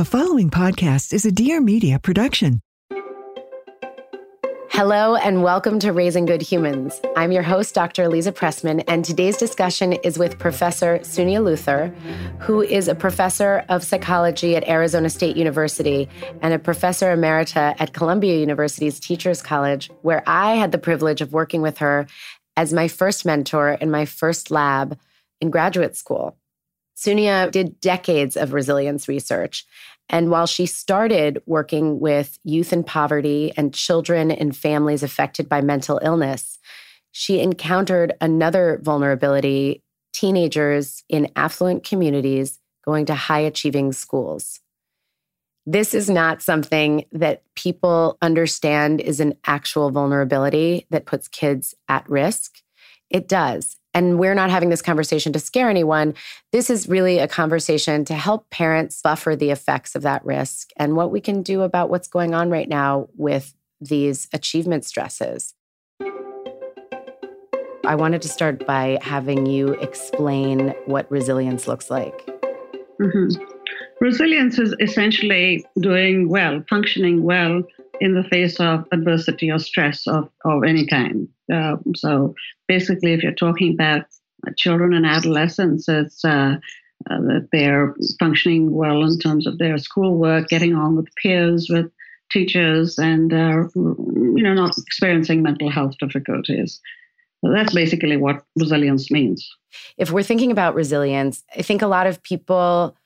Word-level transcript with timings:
The 0.00 0.06
following 0.06 0.48
podcast 0.48 1.12
is 1.12 1.26
a 1.26 1.30
Dear 1.30 1.60
Media 1.60 1.98
production. 1.98 2.62
Hello 4.70 5.14
and 5.14 5.42
welcome 5.42 5.78
to 5.78 5.92
Raising 5.92 6.24
Good 6.24 6.40
Humans. 6.40 6.98
I'm 7.16 7.32
your 7.32 7.42
host, 7.42 7.74
Dr. 7.74 8.08
Aliza 8.08 8.32
Pressman, 8.32 8.82
and 8.88 9.04
today's 9.04 9.36
discussion 9.36 9.92
is 9.92 10.18
with 10.18 10.38
Professor 10.38 11.00
Suniya 11.00 11.42
Luthar, 11.42 11.94
who 12.40 12.62
is 12.62 12.88
a 12.88 12.94
professor 12.94 13.62
of 13.68 13.84
psychology 13.84 14.56
at 14.56 14.66
Arizona 14.66 15.10
State 15.10 15.36
University 15.36 16.08
and 16.40 16.54
a 16.54 16.58
professor 16.58 17.14
emerita 17.14 17.76
at 17.78 17.92
Columbia 17.92 18.38
University's 18.38 18.98
Teachers 18.98 19.42
College, 19.42 19.90
where 20.00 20.22
I 20.26 20.54
had 20.54 20.72
the 20.72 20.78
privilege 20.78 21.20
of 21.20 21.34
working 21.34 21.60
with 21.60 21.76
her 21.76 22.06
as 22.56 22.72
my 22.72 22.88
first 22.88 23.26
mentor 23.26 23.72
in 23.72 23.90
my 23.90 24.06
first 24.06 24.50
lab 24.50 24.98
in 25.42 25.50
graduate 25.50 25.94
school. 25.94 26.38
Suniya 27.00 27.50
did 27.50 27.80
decades 27.80 28.36
of 28.36 28.52
resilience 28.52 29.08
research. 29.08 29.64
And 30.12 30.28
while 30.28 30.46
she 30.46 30.66
started 30.66 31.40
working 31.46 32.00
with 32.00 32.36
youth 32.42 32.72
in 32.72 32.82
poverty 32.82 33.52
and 33.56 33.72
children 33.72 34.32
and 34.32 34.54
families 34.54 35.04
affected 35.04 35.48
by 35.48 35.60
mental 35.60 36.00
illness, 36.02 36.58
she 37.12 37.40
encountered 37.40 38.12
another 38.20 38.80
vulnerability 38.82 39.82
teenagers 40.12 41.04
in 41.08 41.30
affluent 41.36 41.84
communities 41.84 42.58
going 42.84 43.06
to 43.06 43.14
high 43.14 43.38
achieving 43.38 43.92
schools. 43.92 44.60
This 45.64 45.94
is 45.94 46.10
not 46.10 46.42
something 46.42 47.04
that 47.12 47.44
people 47.54 48.18
understand 48.20 49.00
is 49.00 49.20
an 49.20 49.34
actual 49.46 49.90
vulnerability 49.90 50.86
that 50.90 51.06
puts 51.06 51.28
kids 51.28 51.74
at 51.88 52.08
risk. 52.10 52.56
It 53.10 53.28
does. 53.28 53.76
And 53.92 54.18
we're 54.18 54.34
not 54.34 54.50
having 54.50 54.68
this 54.68 54.82
conversation 54.82 55.32
to 55.32 55.38
scare 55.38 55.68
anyone. 55.68 56.14
This 56.52 56.70
is 56.70 56.88
really 56.88 57.18
a 57.18 57.26
conversation 57.26 58.04
to 58.04 58.14
help 58.14 58.48
parents 58.50 59.00
buffer 59.02 59.34
the 59.34 59.50
effects 59.50 59.94
of 59.94 60.02
that 60.02 60.24
risk 60.24 60.70
and 60.76 60.96
what 60.96 61.10
we 61.10 61.20
can 61.20 61.42
do 61.42 61.62
about 61.62 61.90
what's 61.90 62.08
going 62.08 62.34
on 62.34 62.50
right 62.50 62.68
now 62.68 63.08
with 63.16 63.54
these 63.80 64.28
achievement 64.32 64.84
stresses. 64.84 65.54
I 67.84 67.94
wanted 67.96 68.22
to 68.22 68.28
start 68.28 68.66
by 68.66 68.98
having 69.00 69.46
you 69.46 69.72
explain 69.74 70.74
what 70.86 71.10
resilience 71.10 71.66
looks 71.66 71.90
like. 71.90 72.26
Mm-hmm. 73.00 73.42
Resilience 74.00 74.58
is 74.58 74.74
essentially 74.80 75.66
doing 75.80 76.28
well, 76.28 76.62
functioning 76.68 77.22
well 77.22 77.62
in 78.00 78.14
the 78.14 78.24
face 78.24 78.58
of 78.58 78.86
adversity 78.92 79.50
or 79.50 79.58
stress 79.58 80.06
of, 80.06 80.28
of 80.44 80.64
any 80.64 80.86
kind. 80.86 81.28
Uh, 81.52 81.76
so 81.94 82.34
basically, 82.66 83.12
if 83.12 83.22
you're 83.22 83.32
talking 83.32 83.74
about 83.74 84.06
children 84.56 84.94
and 84.94 85.06
adolescents, 85.06 85.88
it's 85.88 86.24
uh, 86.24 86.56
uh, 87.10 87.20
that 87.20 87.48
they're 87.52 87.94
functioning 88.18 88.72
well 88.72 89.04
in 89.04 89.18
terms 89.18 89.46
of 89.46 89.58
their 89.58 89.78
schoolwork, 89.78 90.48
getting 90.48 90.74
on 90.74 90.96
with 90.96 91.06
peers, 91.22 91.68
with 91.70 91.90
teachers, 92.30 92.98
and 92.98 93.32
uh, 93.32 93.64
you 93.74 94.42
know 94.42 94.54
not 94.54 94.76
experiencing 94.78 95.42
mental 95.42 95.70
health 95.70 95.94
difficulties. 95.98 96.80
So 97.44 97.52
that's 97.52 97.74
basically 97.74 98.16
what 98.16 98.44
resilience 98.58 99.10
means. 99.10 99.48
If 99.96 100.10
we're 100.10 100.22
thinking 100.22 100.50
about 100.50 100.74
resilience, 100.74 101.42
I 101.56 101.62
think 101.62 101.80
a 101.80 101.86
lot 101.86 102.06
of 102.06 102.22
people 102.22 102.96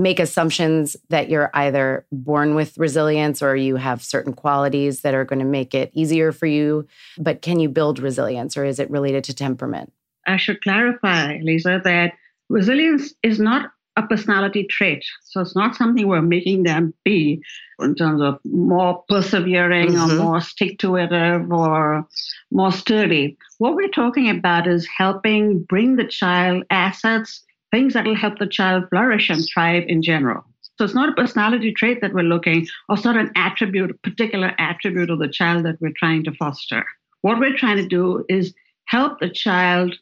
make 0.00 0.18
assumptions 0.18 0.96
that 1.10 1.28
you're 1.28 1.50
either 1.54 2.06
born 2.10 2.54
with 2.54 2.78
resilience 2.78 3.42
or 3.42 3.54
you 3.54 3.76
have 3.76 4.02
certain 4.02 4.32
qualities 4.32 5.02
that 5.02 5.14
are 5.14 5.24
going 5.24 5.38
to 5.38 5.44
make 5.44 5.74
it 5.74 5.90
easier 5.92 6.32
for 6.32 6.46
you. 6.46 6.86
But 7.18 7.42
can 7.42 7.60
you 7.60 7.68
build 7.68 7.98
resilience 7.98 8.56
or 8.56 8.64
is 8.64 8.78
it 8.78 8.90
related 8.90 9.24
to 9.24 9.34
temperament? 9.34 9.92
I 10.26 10.38
should 10.38 10.62
clarify, 10.62 11.38
Lisa, 11.42 11.80
that 11.84 12.14
resilience 12.48 13.12
is 13.22 13.38
not 13.38 13.72
a 13.96 14.06
personality 14.06 14.64
trait. 14.64 15.04
So 15.24 15.40
it's 15.40 15.56
not 15.56 15.76
something 15.76 16.06
we're 16.06 16.22
making 16.22 16.62
them 16.62 16.94
be 17.04 17.42
in 17.80 17.94
terms 17.94 18.22
of 18.22 18.38
more 18.44 19.04
persevering 19.08 19.90
mm-hmm. 19.90 20.18
or 20.18 20.22
more 20.22 20.40
stick 20.40 20.78
to 20.78 20.88
itive 20.92 21.52
or 21.52 22.06
more 22.50 22.72
sturdy. 22.72 23.36
What 23.58 23.74
we're 23.74 23.88
talking 23.88 24.30
about 24.30 24.66
is 24.66 24.88
helping 24.96 25.62
bring 25.64 25.96
the 25.96 26.06
child 26.06 26.64
assets 26.70 27.44
things 27.70 27.94
that 27.94 28.06
will 28.06 28.16
help 28.16 28.38
the 28.38 28.46
child 28.46 28.84
flourish 28.90 29.30
and 29.30 29.46
thrive 29.52 29.84
in 29.86 30.02
general. 30.02 30.44
So 30.78 30.84
it's 30.84 30.94
not 30.94 31.10
a 31.10 31.14
personality 31.14 31.72
trait 31.72 32.00
that 32.00 32.14
we're 32.14 32.22
looking, 32.22 32.66
or 32.88 32.96
it's 32.96 33.04
not 33.04 33.16
an 33.16 33.30
attribute, 33.36 33.90
a 33.90 33.94
particular 34.08 34.54
attribute 34.58 35.10
of 35.10 35.18
the 35.18 35.28
child 35.28 35.64
that 35.66 35.76
we're 35.80 35.92
trying 35.96 36.24
to 36.24 36.32
foster. 36.32 36.84
What 37.20 37.38
we're 37.38 37.56
trying 37.56 37.76
to 37.76 37.86
do 37.86 38.24
is 38.28 38.54
help 38.86 39.20
the 39.20 39.28
child 39.28 39.94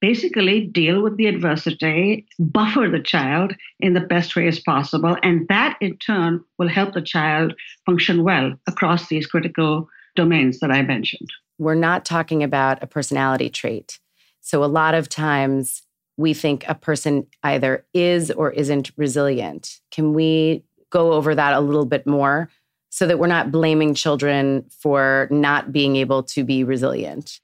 basically 0.00 0.60
deal 0.60 1.02
with 1.02 1.16
the 1.16 1.26
adversity, 1.26 2.26
buffer 2.38 2.88
the 2.90 3.00
child 3.00 3.54
in 3.80 3.94
the 3.94 4.00
best 4.00 4.34
way 4.34 4.46
as 4.48 4.60
possible, 4.60 5.16
and 5.22 5.46
that 5.48 5.78
in 5.80 5.96
turn 5.98 6.44
will 6.58 6.68
help 6.68 6.94
the 6.94 7.00
child 7.00 7.54
function 7.86 8.22
well 8.22 8.52
across 8.66 9.08
these 9.08 9.26
critical 9.26 9.88
domains 10.16 10.60
that 10.60 10.70
I 10.70 10.82
mentioned. 10.82 11.28
We're 11.58 11.74
not 11.74 12.04
talking 12.04 12.42
about 12.42 12.82
a 12.82 12.86
personality 12.86 13.48
trait. 13.48 13.98
So 14.40 14.62
a 14.62 14.66
lot 14.66 14.94
of 14.94 15.08
times 15.08 15.83
we 16.16 16.34
think 16.34 16.64
a 16.68 16.74
person 16.74 17.26
either 17.42 17.84
is 17.92 18.30
or 18.30 18.50
isn't 18.52 18.92
resilient. 18.96 19.80
Can 19.90 20.14
we 20.14 20.64
go 20.90 21.12
over 21.12 21.34
that 21.34 21.54
a 21.54 21.60
little 21.60 21.86
bit 21.86 22.06
more 22.06 22.48
so 22.90 23.06
that 23.06 23.18
we're 23.18 23.26
not 23.26 23.50
blaming 23.50 23.94
children 23.94 24.64
for 24.70 25.26
not 25.30 25.72
being 25.72 25.96
able 25.96 26.22
to 26.22 26.44
be 26.44 26.62
resilient? 26.62 27.40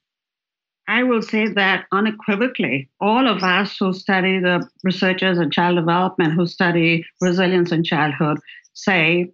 I 0.87 1.03
will 1.03 1.21
say 1.21 1.47
that 1.47 1.85
unequivocally, 1.91 2.89
all 2.99 3.27
of 3.27 3.43
us 3.43 3.77
who 3.77 3.93
study 3.93 4.39
the 4.39 4.67
researchers 4.83 5.37
in 5.37 5.51
child 5.51 5.75
development 5.75 6.33
who 6.33 6.47
study 6.47 7.05
resilience 7.19 7.71
in 7.71 7.83
childhood 7.83 8.39
say, 8.73 9.31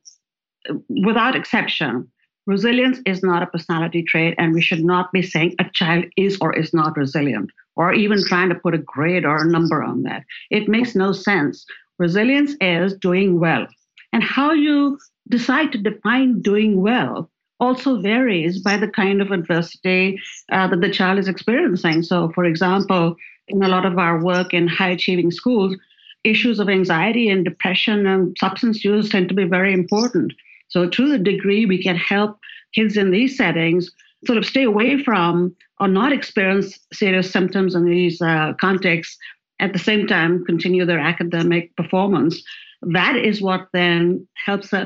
without 0.90 1.36
exception, 1.36 2.12
resilience 2.46 3.00
is 3.06 3.24
not 3.24 3.44
a 3.44 3.48
personality 3.48 4.04
trait, 4.04 4.36
and 4.38 4.54
we 4.54 4.62
should 4.62 4.84
not 4.84 5.12
be 5.12 5.22
saying 5.22 5.56
a 5.60 5.66
child 5.74 6.06
is 6.16 6.38
or 6.42 6.56
is 6.56 6.74
not 6.74 6.98
resilient 6.98 7.52
or 7.78 7.94
even 7.94 8.24
trying 8.26 8.50
to 8.50 8.56
put 8.56 8.74
a 8.74 8.80
grade 8.80 9.26
or 9.26 9.38
a 9.38 9.50
number 9.50 9.84
on 9.84 10.04
that. 10.04 10.24
It 10.50 10.68
makes 10.68 10.96
no 10.96 11.12
sense. 11.14 11.66
Resilience 12.00 12.56
is 12.60 12.96
doing 12.96 13.40
well. 13.40 13.68
And 14.12 14.24
how 14.24 14.52
you 14.52 14.98
decide 15.30 15.72
to 15.72 15.78
define 15.78 16.42
doing 16.42 16.82
well 16.82 17.30
also 17.60 18.00
varies 18.02 18.60
by 18.60 18.78
the 18.78 18.88
kind 18.88 19.22
of 19.22 19.32
adversity 19.32 20.20
uh, 20.52 20.68
that 20.68 20.82
the 20.82 20.92
child 20.92 21.20
is 21.20 21.28
experiencing. 21.28 22.04
So, 22.04 22.30
for 22.30 22.46
example, 22.46 23.16
in 23.48 23.64
a 23.64 23.68
lot 23.68 23.86
of 23.86 23.98
our 23.98 24.24
work 24.24 24.54
in 24.54 24.68
high 24.68 24.90
achieving 24.90 25.32
schools, 25.32 25.76
issues 26.24 26.60
of 26.60 26.70
anxiety 26.70 27.30
and 27.30 27.46
depression 27.46 28.06
and 28.06 28.36
substance 28.40 28.84
use 28.84 29.10
tend 29.10 29.30
to 29.30 29.36
be 29.36 29.46
very 29.46 29.74
important. 29.74 30.34
So, 30.68 30.88
to 30.88 31.10
the 31.10 31.18
degree 31.18 31.66
we 31.66 31.82
can 31.82 31.96
help 31.96 32.38
kids 32.74 32.98
in 32.98 33.12
these 33.12 33.38
settings 33.38 33.92
sort 34.26 34.38
of 34.38 34.46
stay 34.46 34.64
away 34.64 35.04
from 35.04 35.56
or 35.80 35.88
not 35.88 36.12
experience 36.12 36.80
serious 36.94 37.32
symptoms 37.32 37.76
in 37.76 37.86
these 37.86 38.22
uh, 38.22 38.54
contexts, 38.60 39.18
at 39.60 39.74
the 39.74 39.80
same 39.80 40.08
time 40.08 40.46
continue 40.46 40.86
their 40.86 41.00
academic 41.00 41.76
performance. 41.76 42.42
That 42.82 43.16
is 43.16 43.42
what 43.42 43.68
then 43.74 44.28
helps 44.46 44.74
uh, 44.74 44.86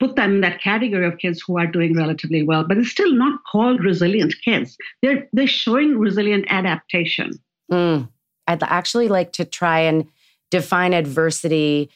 put 0.00 0.16
them 0.16 0.34
in 0.34 0.40
that 0.40 0.60
category 0.60 1.06
of 1.06 1.18
kids 1.18 1.42
who 1.46 1.58
are 1.58 1.66
doing 1.66 1.96
relatively 1.96 2.42
well, 2.42 2.64
but 2.66 2.78
it's 2.78 2.90
still 2.90 3.12
not 3.12 3.40
called 3.50 3.84
resilient 3.84 4.34
kids. 4.44 4.76
They're 5.02 5.28
they're 5.32 5.46
showing 5.46 5.98
resilient 5.98 6.46
adaptation. 6.48 7.32
Mm. 7.70 8.08
I'd 8.48 8.62
actually 8.64 9.08
like 9.08 9.32
to 9.34 9.44
try 9.44 9.80
and 9.80 10.08
define 10.50 10.92
adversity 10.92 11.90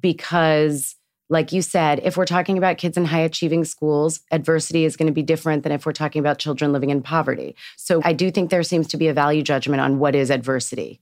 because 0.00 0.96
like 1.28 1.52
you 1.52 1.62
said, 1.62 2.00
if 2.04 2.16
we're 2.16 2.26
talking 2.26 2.58
about 2.58 2.78
kids 2.78 2.96
in 2.96 3.06
high 3.06 3.20
achieving 3.20 3.64
schools, 3.64 4.20
adversity 4.30 4.84
is 4.84 4.96
going 4.96 5.06
to 5.06 5.12
be 5.12 5.22
different 5.22 5.62
than 5.62 5.72
if 5.72 5.86
we're 5.86 5.92
talking 5.92 6.20
about 6.20 6.38
children 6.38 6.72
living 6.72 6.90
in 6.90 7.02
poverty. 7.02 7.56
So 7.76 8.02
I 8.04 8.12
do 8.12 8.30
think 8.30 8.50
there 8.50 8.62
seems 8.62 8.88
to 8.88 8.96
be 8.96 9.08
a 9.08 9.14
value 9.14 9.42
judgment 9.42 9.80
on 9.80 9.98
what 9.98 10.14
is 10.14 10.30
adversity. 10.30 11.00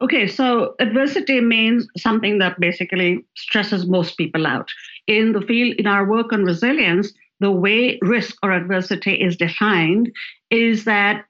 Okay, 0.00 0.28
so 0.28 0.74
adversity 0.78 1.40
means 1.40 1.88
something 1.96 2.38
that 2.38 2.60
basically 2.60 3.24
stresses 3.36 3.86
most 3.86 4.16
people 4.16 4.46
out. 4.46 4.68
In 5.06 5.32
the 5.32 5.40
field, 5.40 5.74
in 5.76 5.86
our 5.86 6.04
work 6.04 6.32
on 6.32 6.44
resilience, 6.44 7.12
the 7.40 7.50
way 7.50 7.98
risk 8.02 8.36
or 8.42 8.52
adversity 8.52 9.14
is 9.14 9.36
defined 9.36 10.12
is 10.50 10.84
that 10.84 11.24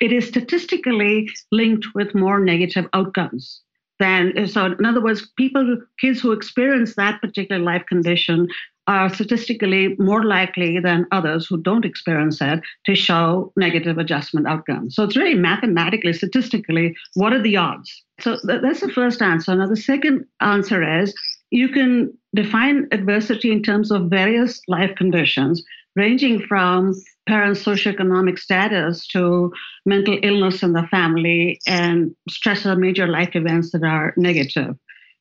it 0.00 0.12
is 0.12 0.28
statistically 0.28 1.30
linked 1.50 1.86
with 1.94 2.14
more 2.14 2.38
negative 2.38 2.86
outcomes 2.92 3.62
than 4.02 4.46
so 4.48 4.66
in 4.66 4.84
other 4.84 5.02
words 5.02 5.30
people 5.36 5.78
kids 6.00 6.20
who 6.20 6.32
experience 6.32 6.94
that 6.96 7.20
particular 7.20 7.62
life 7.62 7.84
condition 7.86 8.48
are 8.88 9.08
statistically 9.14 9.94
more 9.98 10.24
likely 10.24 10.80
than 10.80 11.06
others 11.12 11.46
who 11.46 11.56
don't 11.56 11.84
experience 11.84 12.40
it 12.40 12.60
to 12.84 12.94
show 12.94 13.52
negative 13.56 13.98
adjustment 13.98 14.46
outcomes. 14.48 14.96
So 14.96 15.04
it's 15.04 15.16
really 15.16 15.34
mathematically, 15.34 16.12
statistically, 16.12 16.96
what 17.14 17.32
are 17.32 17.40
the 17.40 17.56
odds? 17.56 18.02
So 18.18 18.38
that's 18.42 18.80
the 18.80 18.88
first 18.88 19.22
answer. 19.22 19.54
Now, 19.54 19.68
the 19.68 19.76
second 19.76 20.24
answer 20.40 21.00
is 21.00 21.14
you 21.50 21.68
can 21.68 22.12
define 22.34 22.88
adversity 22.90 23.52
in 23.52 23.62
terms 23.62 23.92
of 23.92 24.10
various 24.10 24.60
life 24.66 24.94
conditions, 24.96 25.62
ranging 25.94 26.40
from 26.40 26.94
parents' 27.26 27.64
socioeconomic 27.64 28.38
status 28.38 29.06
to 29.08 29.52
mental 29.86 30.18
illness 30.22 30.62
in 30.62 30.72
the 30.72 30.86
family 30.88 31.60
and 31.66 32.14
stress 32.28 32.66
or 32.66 32.76
major 32.76 33.06
life 33.06 33.34
events 33.34 33.70
that 33.72 33.84
are 33.84 34.12
negative. 34.16 34.76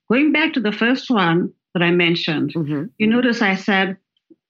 Going 0.09 0.31
back 0.31 0.53
to 0.53 0.59
the 0.59 0.71
first 0.71 1.09
one 1.09 1.53
that 1.73 1.83
I 1.83 1.91
mentioned, 1.91 2.53
mm-hmm. 2.53 2.85
you 2.97 3.07
notice 3.07 3.41
I 3.41 3.55
said 3.55 3.97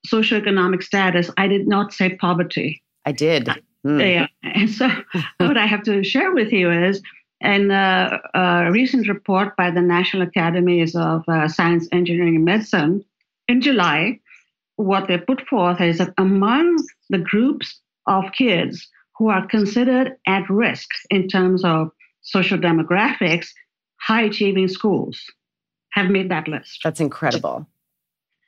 socioeconomic 0.08 0.82
status. 0.82 1.30
I 1.38 1.48
did 1.48 1.68
not 1.68 1.94
say 1.94 2.16
poverty. 2.16 2.82
I 3.06 3.12
did. 3.12 3.50
Mm. 3.86 4.14
Yeah. 4.14 4.28
And 4.44 4.70
so 4.70 4.90
what 5.38 5.58
I 5.58 5.66
have 5.66 5.84
to 5.84 6.04
share 6.04 6.34
with 6.34 6.52
you 6.52 6.72
is 6.72 7.02
in 7.42 7.72
a, 7.72 8.20
a 8.34 8.72
recent 8.72 9.08
report 9.08 9.58
by 9.58 9.72
the 9.72 9.82
National 9.82 10.24
Academies 10.24 10.96
of 10.96 11.24
uh, 11.28 11.48
Science, 11.48 11.88
Engineering, 11.92 12.36
and 12.36 12.46
Medicine 12.46 13.04
in 13.48 13.62
July, 13.62 14.20
what 14.76 15.08
they 15.08 15.18
put 15.18 15.48
forth 15.48 15.82
is 15.82 15.98
that 16.00 16.14
among 16.18 16.78
the 17.10 17.20
groups 17.20 17.80
of 18.08 18.26
kids 18.38 18.88
who 19.18 19.30
are 19.30 19.46
considered 19.48 20.14
at 20.28 20.50
risk 20.50 20.90
in 21.10 21.28
terms 21.28 21.64
of 21.64 21.92
social 22.22 22.58
demographics, 22.58 23.50
high 24.00 24.24
achieving 24.24 24.68
schools 24.68 25.22
have 25.92 26.10
made 26.10 26.32
that 26.32 26.48
list. 26.48 26.80
That's 26.84 27.00
incredible. 27.00 27.68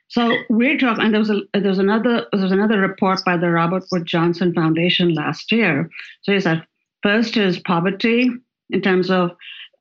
So 0.08 0.36
we're 0.48 0.78
talking, 0.78 1.04
and 1.04 1.14
there 1.14 1.20
was 1.20 1.30
a, 1.30 1.40
there 1.54 1.70
was 1.70 1.78
another 1.78 2.26
there 2.32 2.42
was 2.42 2.52
another 2.52 2.78
report 2.78 3.20
by 3.24 3.36
the 3.36 3.50
Robert 3.50 3.84
Wood 3.90 4.06
Johnson 4.06 4.52
Foundation 4.52 5.14
last 5.14 5.50
year. 5.50 5.90
So 6.22 6.32
he 6.32 6.40
said 6.40 6.64
first 7.02 7.36
is 7.36 7.58
poverty 7.58 8.30
in 8.70 8.80
terms 8.80 9.10
of 9.10 9.30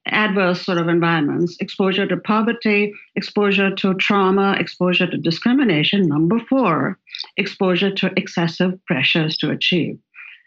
adverse 0.08 0.66
sort 0.66 0.78
of 0.78 0.88
environments, 0.88 1.56
exposure 1.60 2.06
to 2.06 2.18
poverty, 2.18 2.94
exposure 3.16 3.74
to 3.76 3.94
trauma, 3.96 4.56
exposure 4.60 5.08
to 5.08 5.18
discrimination. 5.18 6.08
Number 6.08 6.40
four, 6.50 7.00
exposure 7.38 7.92
to 7.92 8.12
excessive 8.18 8.74
pressures 8.86 9.38
to 9.38 9.52
achieve. 9.52 9.98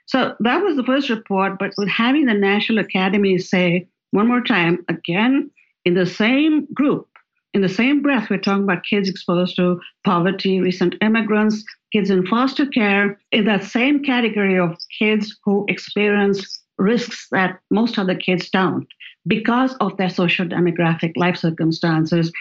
So 0.06 0.35
that 0.41 0.62
was 0.62 0.76
the 0.76 0.85
first 0.85 1.11
report, 1.11 1.58
but 1.58 1.73
with 1.76 1.88
having 1.88 2.26
the 2.26 2.35
National 2.35 2.79
Academy 2.79 3.38
say 3.38 3.88
one 4.12 4.29
more 4.29 4.43
time, 4.43 4.85
again, 4.88 5.50
in 5.85 5.94
the 5.94 6.06
same 6.06 6.67
group, 6.73 7.09
in 7.55 7.62
the 7.62 7.69
same 7.69 8.02
breath, 8.02 8.29
we're 8.29 8.38
talking 8.38 8.64
about 8.64 8.85
kids 8.85 9.09
exposed 9.09 9.56
to 9.56 9.81
poverty, 10.05 10.61
recent 10.61 10.94
immigrants, 11.00 11.64
kids 11.93 12.11
in 12.11 12.26
foster 12.26 12.67
care, 12.67 13.19
in 13.32 13.47
that 13.47 13.64
same 13.64 14.02
category 14.05 14.59
of 14.59 14.76
kids 14.99 15.37
who 15.44 15.64
experience 15.69 16.62
risks 16.79 17.29
that 17.31 17.59
most 17.70 17.99
other 17.99 18.14
kids 18.14 18.50
don't 18.50 18.87
because 19.26 19.75
of 19.81 19.96
their 19.96 20.11
social 20.11 20.46
demographic 20.46 21.12
life 21.17 21.37
circumstances. 21.37 22.32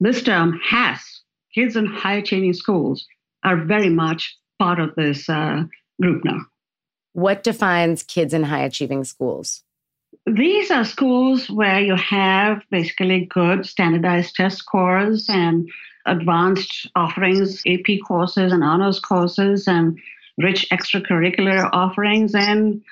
This 0.00 0.22
term 0.22 0.58
has 0.64 0.98
kids 1.54 1.76
in 1.76 1.86
high 1.86 2.16
achieving 2.16 2.54
schools 2.54 3.06
are 3.44 3.64
very 3.64 3.88
much 3.88 4.36
part 4.58 4.80
of 4.80 4.94
this 4.96 5.28
uh, 5.28 5.64
group 6.00 6.24
now. 6.24 6.40
What 7.12 7.42
defines 7.42 8.02
kids 8.02 8.32
in 8.32 8.44
high 8.44 8.64
achieving 8.64 9.04
schools? 9.04 9.62
These 10.26 10.70
are 10.70 10.84
schools 10.84 11.50
where 11.50 11.80
you 11.80 11.96
have 11.96 12.62
basically 12.70 13.26
good 13.26 13.66
standardized 13.66 14.34
test 14.34 14.58
scores 14.58 15.26
and 15.28 15.68
advanced 16.06 16.88
offerings, 16.94 17.62
AP 17.66 17.98
courses 18.06 18.52
and 18.52 18.62
honors 18.62 19.00
courses, 19.00 19.66
and 19.66 19.98
rich 20.38 20.68
extracurricular 20.70 21.68
offerings, 21.72 22.34
and 22.34 22.82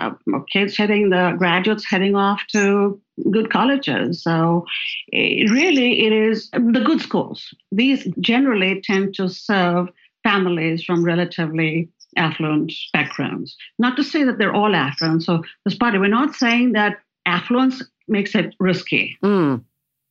uh, 0.00 0.38
kids 0.52 0.76
heading 0.76 1.10
the 1.10 1.34
graduates 1.38 1.84
heading 1.84 2.16
off 2.16 2.42
to 2.52 3.00
good 3.30 3.50
colleges. 3.50 4.22
So 4.22 4.64
it 5.08 5.50
really, 5.50 6.06
it 6.06 6.12
is 6.12 6.50
the 6.50 6.82
good 6.84 7.00
schools. 7.00 7.54
These 7.70 8.08
generally 8.20 8.80
tend 8.82 9.14
to 9.14 9.28
serve 9.28 9.88
families 10.22 10.84
from 10.84 11.04
relatively 11.04 11.88
affluent 12.16 12.72
backgrounds. 12.92 13.56
Not 13.78 13.96
to 13.96 14.04
say 14.04 14.24
that 14.24 14.38
they're 14.38 14.54
all 14.54 14.74
affluent. 14.74 15.22
So 15.22 15.42
this 15.64 15.76
party, 15.76 15.98
we're 15.98 16.08
not 16.08 16.34
saying 16.34 16.72
that 16.72 16.98
affluence 17.26 17.82
makes 18.08 18.34
it 18.34 18.54
risky. 18.58 19.16
Mm. 19.22 19.62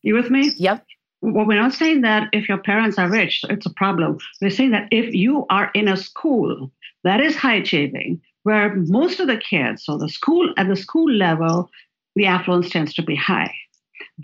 You 0.01 0.15
with 0.15 0.30
me? 0.30 0.51
Yep. 0.56 0.85
Well, 1.21 1.45
we're 1.45 1.62
not 1.62 1.74
saying 1.74 2.01
that 2.01 2.30
if 2.31 2.47
your 2.47 2.59
parents 2.59 2.97
are 2.97 3.09
rich, 3.09 3.42
it's 3.50 3.65
a 3.65 3.74
problem. 3.74 4.19
We're 4.42 4.50
saying 4.50 4.71
that 4.71 4.88
if 4.92 5.13
you 5.13 5.45
are 5.50 5.69
in 5.74 5.89
a 5.89 5.97
school 5.97 6.71
that 7.03 7.19
is 7.19 7.35
high 7.35 7.56
achieving, 7.56 8.21
where 8.44 8.75
most 8.75 9.19
of 9.19 9.27
the 9.27 9.38
kids, 9.38 9.86
so 9.86 9.97
the 9.97 10.09
school 10.09 10.53
at 10.57 10.68
the 10.68 10.75
school 10.75 11.12
level, 11.12 11.69
the 12.15 12.25
affluence 12.25 12.69
tends 12.69 12.94
to 12.95 13.03
be 13.03 13.15
high. 13.15 13.53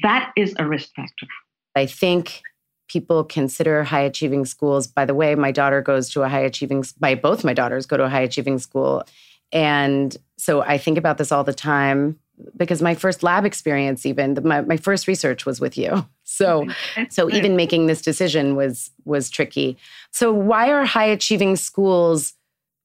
That 0.01 0.31
is 0.35 0.55
a 0.57 0.67
risk 0.67 0.89
factor. 0.95 1.27
I 1.75 1.85
think 1.85 2.41
people 2.87 3.23
consider 3.23 3.83
high 3.83 4.01
achieving 4.01 4.45
schools. 4.45 4.87
By 4.87 5.05
the 5.05 5.13
way, 5.13 5.35
my 5.35 5.51
daughter 5.51 5.81
goes 5.81 6.09
to 6.11 6.23
a 6.23 6.29
high 6.29 6.39
achieving, 6.41 6.83
by 6.99 7.15
both 7.15 7.43
my 7.43 7.53
daughters 7.53 7.85
go 7.85 7.97
to 7.97 8.03
a 8.03 8.09
high 8.09 8.21
achieving 8.21 8.59
school. 8.59 9.03
And 9.51 10.15
so 10.37 10.61
I 10.61 10.77
think 10.77 10.97
about 10.97 11.17
this 11.17 11.31
all 11.31 11.43
the 11.43 11.53
time 11.53 12.19
because 12.57 12.81
my 12.81 12.95
first 12.95 13.23
lab 13.23 13.45
experience 13.45 14.05
even 14.05 14.37
my, 14.43 14.61
my 14.61 14.75
first 14.75 15.07
research 15.07 15.45
was 15.45 15.61
with 15.61 15.77
you 15.77 16.05
so 16.25 16.67
so 17.09 17.31
even 17.31 17.55
making 17.55 17.87
this 17.87 18.01
decision 18.01 18.57
was 18.57 18.91
was 19.05 19.29
tricky 19.29 19.77
so 20.11 20.33
why 20.33 20.69
are 20.69 20.83
high 20.83 21.05
achieving 21.05 21.55
schools 21.55 22.33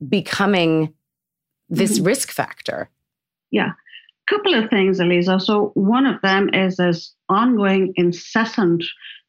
becoming 0.08 0.94
this 1.70 1.96
mm-hmm. 1.98 2.06
risk 2.06 2.30
factor? 2.30 2.90
Yeah, 3.50 3.70
a 3.70 4.34
couple 4.34 4.54
of 4.54 4.68
things, 4.68 5.00
Aliza. 5.00 5.40
So 5.40 5.70
one 5.74 6.06
of 6.06 6.20
them 6.20 6.52
is 6.52 6.76
this 6.76 7.14
ongoing, 7.28 7.92
incessant 7.96 8.84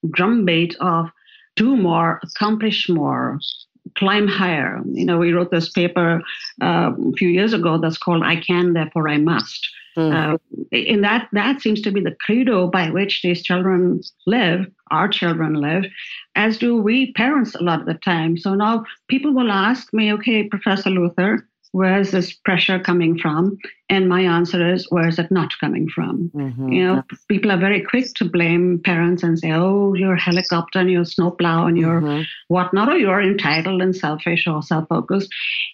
drumbeat 0.09 0.75
of 0.81 1.09
do 1.55 1.75
more, 1.75 2.19
accomplish 2.23 2.89
more, 2.89 3.39
climb 3.95 4.27
higher. 4.27 4.81
You 4.91 5.05
know, 5.05 5.17
we 5.17 5.33
wrote 5.33 5.51
this 5.51 5.69
paper 5.69 6.21
uh, 6.61 6.91
a 6.91 7.11
few 7.17 7.29
years 7.29 7.53
ago 7.53 7.77
that's 7.77 7.97
called 7.97 8.23
"I 8.23 8.37
Can, 8.37 8.73
Therefore 8.73 9.07
I 9.07 9.17
Must." 9.17 9.67
Mm. 9.97 10.35
Uh, 10.35 10.37
in 10.71 11.01
that, 11.01 11.27
that 11.33 11.61
seems 11.61 11.81
to 11.81 11.91
be 11.91 12.01
the 12.01 12.15
credo 12.21 12.67
by 12.67 12.89
which 12.89 13.21
these 13.23 13.43
children 13.43 14.01
live, 14.25 14.65
our 14.89 15.07
children 15.09 15.55
live, 15.55 15.83
as 16.35 16.57
do 16.57 16.81
we 16.81 17.11
parents 17.13 17.55
a 17.55 17.63
lot 17.63 17.81
of 17.81 17.85
the 17.85 17.95
time. 17.95 18.37
So 18.37 18.55
now 18.55 18.85
people 19.09 19.33
will 19.33 19.51
ask 19.51 19.93
me, 19.93 20.13
okay, 20.13 20.43
Professor 20.43 20.89
Luthar, 20.89 21.39
where 21.71 21.99
is 21.99 22.11
this 22.11 22.33
pressure 22.33 22.79
coming 22.79 23.17
from? 23.17 23.57
And 23.89 24.09
my 24.09 24.21
answer 24.21 24.73
is, 24.73 24.87
where 24.89 25.07
is 25.07 25.19
it 25.19 25.31
not 25.31 25.51
coming 25.59 25.87
from? 25.87 26.29
Mm-hmm. 26.35 26.71
You 26.71 26.85
know, 26.85 27.03
people 27.29 27.51
are 27.51 27.57
very 27.57 27.81
quick 27.81 28.13
to 28.15 28.25
blame 28.25 28.81
parents 28.83 29.23
and 29.23 29.39
say, 29.39 29.51
oh, 29.51 29.93
you're 29.93 30.15
a 30.15 30.21
helicopter 30.21 30.79
and 30.79 30.91
you're 30.91 31.03
a 31.03 31.05
snowplow 31.05 31.67
and 31.67 31.77
you're 31.77 32.01
mm-hmm. 32.01 32.23
whatnot, 32.49 32.89
or 32.89 32.97
you're 32.97 33.21
entitled 33.21 33.81
and 33.81 33.95
selfish 33.95 34.47
or 34.47 34.61
self 34.61 34.87
focused. 34.89 35.29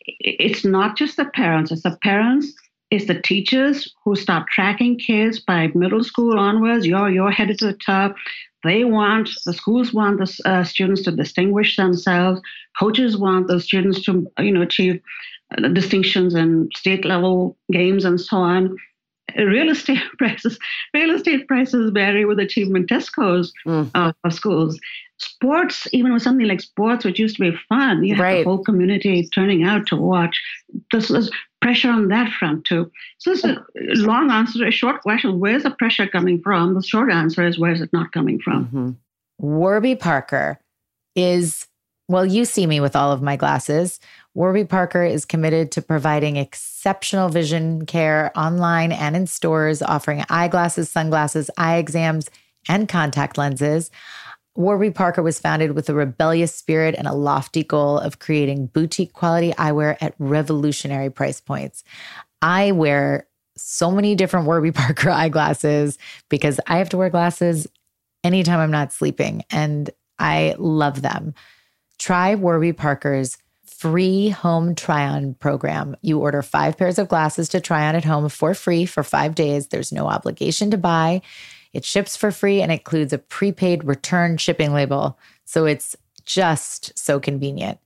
It's 0.05 0.63
not 0.63 0.97
just 0.97 1.17
the 1.17 1.25
parents, 1.25 1.71
it's 1.71 1.83
the 1.83 1.97
parents. 2.03 2.53
It's 2.89 3.07
the 3.07 3.21
teachers 3.21 3.93
who 4.05 4.15
start 4.15 4.47
tracking 4.47 4.97
kids 4.97 5.41
by 5.41 5.69
middle 5.75 6.05
school 6.05 6.39
onwards. 6.39 6.87
You're 6.87 7.09
you're 7.09 7.31
headed 7.31 7.57
to 7.59 7.65
the 7.65 7.79
top. 7.85 8.15
They 8.63 8.85
want 8.85 9.29
the 9.45 9.51
schools 9.51 9.93
want 9.93 10.19
the 10.19 10.49
uh, 10.49 10.63
students 10.63 11.01
to 11.01 11.11
distinguish 11.11 11.75
themselves. 11.75 12.41
Coaches 12.79 13.17
want 13.17 13.47
the 13.47 13.59
students 13.59 14.03
to 14.05 14.31
you 14.39 14.51
know 14.53 14.61
achieve 14.61 15.01
distinctions 15.73 16.33
and 16.35 16.71
state 16.75 17.05
level 17.05 17.57
games 17.71 18.05
and 18.05 18.19
so 18.19 18.37
on. 18.37 18.75
Real 19.37 19.69
estate 19.69 20.01
prices, 20.17 20.57
real 20.93 21.13
estate 21.13 21.49
prices 21.49 21.91
vary 21.91 22.23
with 22.23 22.39
achievement 22.39 22.87
test 22.87 23.07
scores 23.07 23.51
mm. 23.65 23.91
uh, 23.93 24.13
of 24.23 24.33
schools. 24.33 24.79
Sports, 25.17 25.85
even 25.91 26.13
with 26.13 26.23
something 26.23 26.47
like 26.47 26.61
sports, 26.61 27.03
which 27.03 27.19
used 27.19 27.35
to 27.35 27.51
be 27.51 27.57
fun, 27.67 28.05
you 28.05 28.15
right. 28.15 28.29
have 28.29 28.37
the 28.37 28.43
whole 28.45 28.63
community 28.63 29.27
turning 29.35 29.63
out 29.63 29.85
to 29.87 29.97
watch. 29.97 30.41
This 30.93 31.11
is 31.11 31.29
pressure 31.61 31.89
on 31.89 32.07
that 32.07 32.31
front 32.31 32.65
too. 32.65 32.89
So 33.17 33.31
it's 33.31 33.43
a 33.43 33.57
long 33.75 34.31
answer 34.31 34.59
to 34.59 34.67
a 34.67 34.71
short 34.71 35.01
question. 35.01 35.39
Where's 35.39 35.63
the 35.63 35.71
pressure 35.71 36.07
coming 36.07 36.41
from? 36.41 36.75
The 36.75 36.83
short 36.83 37.11
answer 37.11 37.45
is 37.45 37.59
where's 37.59 37.81
it 37.81 37.91
not 37.91 38.11
coming 38.11 38.39
from? 38.39 38.65
Mm-hmm. 38.65 38.89
Warby 39.39 39.95
Parker 39.95 40.59
is, 41.15 41.67
well, 42.07 42.25
you 42.25 42.45
see 42.45 42.65
me 42.65 42.79
with 42.79 42.95
all 42.95 43.11
of 43.11 43.21
my 43.21 43.35
glasses. 43.35 43.99
Warby 44.33 44.65
Parker 44.65 45.03
is 45.03 45.25
committed 45.25 45.71
to 45.73 45.81
providing 45.81 46.37
exceptional 46.37 47.27
vision 47.27 47.85
care 47.85 48.31
online 48.35 48.91
and 48.91 49.15
in 49.15 49.27
stores, 49.27 49.81
offering 49.81 50.23
eyeglasses, 50.29 50.89
sunglasses, 50.89 51.49
eye 51.57 51.77
exams, 51.77 52.29
and 52.69 52.87
contact 52.87 53.37
lenses. 53.37 53.91
Warby 54.55 54.91
Parker 54.91 55.21
was 55.21 55.39
founded 55.39 55.73
with 55.73 55.89
a 55.89 55.93
rebellious 55.93 56.55
spirit 56.55 56.95
and 56.97 57.07
a 57.07 57.13
lofty 57.13 57.63
goal 57.63 57.99
of 57.99 58.19
creating 58.19 58.67
boutique 58.67 59.13
quality 59.13 59.51
eyewear 59.53 59.97
at 60.01 60.15
revolutionary 60.17 61.09
price 61.09 61.41
points. 61.41 61.83
I 62.41 62.71
wear 62.71 63.27
so 63.57 63.91
many 63.91 64.15
different 64.15 64.47
Warby 64.47 64.71
Parker 64.73 65.09
eyeglasses 65.09 65.97
because 66.29 66.59
I 66.67 66.77
have 66.77 66.89
to 66.89 66.97
wear 66.97 67.09
glasses 67.09 67.67
anytime 68.23 68.59
I'm 68.59 68.71
not 68.71 68.93
sleeping, 68.93 69.43
and 69.51 69.89
I 70.19 70.55
love 70.57 71.01
them. 71.01 71.35
Try 71.97 72.35
Warby 72.35 72.73
Parker's 72.73 73.37
free 73.65 74.29
home 74.29 74.73
try 74.73 75.07
on 75.07 75.35
program. 75.35 75.95
You 76.01 76.19
order 76.19 76.41
five 76.41 76.77
pairs 76.77 76.97
of 76.97 77.09
glasses 77.09 77.47
to 77.49 77.61
try 77.61 77.87
on 77.87 77.95
at 77.95 78.05
home 78.05 78.27
for 78.29 78.53
free 78.53 78.85
for 78.85 79.03
five 79.03 79.35
days. 79.35 79.67
There's 79.67 79.91
no 79.91 80.07
obligation 80.07 80.71
to 80.71 80.77
buy. 80.77 81.21
It 81.73 81.85
ships 81.85 82.17
for 82.17 82.31
free 82.31 82.61
and 82.61 82.71
includes 82.71 83.13
a 83.13 83.19
prepaid 83.19 83.83
return 83.83 84.37
shipping 84.37 84.73
label. 84.73 85.19
So 85.45 85.65
it's 85.65 85.95
just 86.25 86.97
so 86.97 87.19
convenient. 87.19 87.79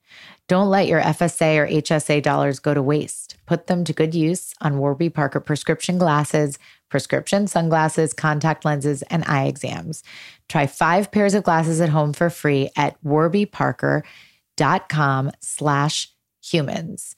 Don't 0.48 0.70
let 0.70 0.88
your 0.88 1.02
FSA 1.02 1.58
or 1.58 1.68
HSA 1.68 2.22
dollars 2.22 2.60
go 2.60 2.74
to 2.74 2.82
waste. 2.82 3.38
Put 3.46 3.68
them 3.68 3.84
to 3.86 3.94
good 3.94 4.14
use 4.14 4.54
on 4.62 4.80
Warby 4.80 5.10
Parker 5.10 5.40
prescription 5.40 5.98
glasses, 5.98 6.60
prescription 6.90 7.48
sunglasses, 7.48 8.14
contact 8.14 8.66
lenses, 8.66 9.02
and 9.04 9.24
eye 9.28 9.46
exams. 9.46 10.04
Try 10.52 10.68
five 10.68 11.12
pairs 11.14 11.34
of 11.34 11.44
glasses 11.44 11.80
at 11.80 11.88
home 11.88 12.12
for 12.12 12.30
free 12.30 12.72
at 12.76 13.02
warbyparker.com 13.06 15.32
slash 15.40 16.14
humans. 16.44 17.16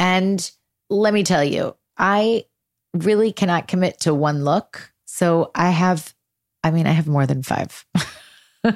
And 0.00 0.50
let 0.90 1.14
me 1.14 1.22
tell 1.22 1.44
you, 1.44 1.76
I 1.96 2.46
really 2.92 3.30
cannot 3.30 3.68
commit 3.68 4.00
to 4.00 4.12
one 4.12 4.42
look. 4.42 4.92
So 5.04 5.52
I 5.54 5.70
have, 5.70 6.12
I 6.64 6.72
mean, 6.72 6.88
I 6.88 6.90
have 6.90 7.06
more 7.06 7.26
than 7.26 7.44
five. 7.44 7.86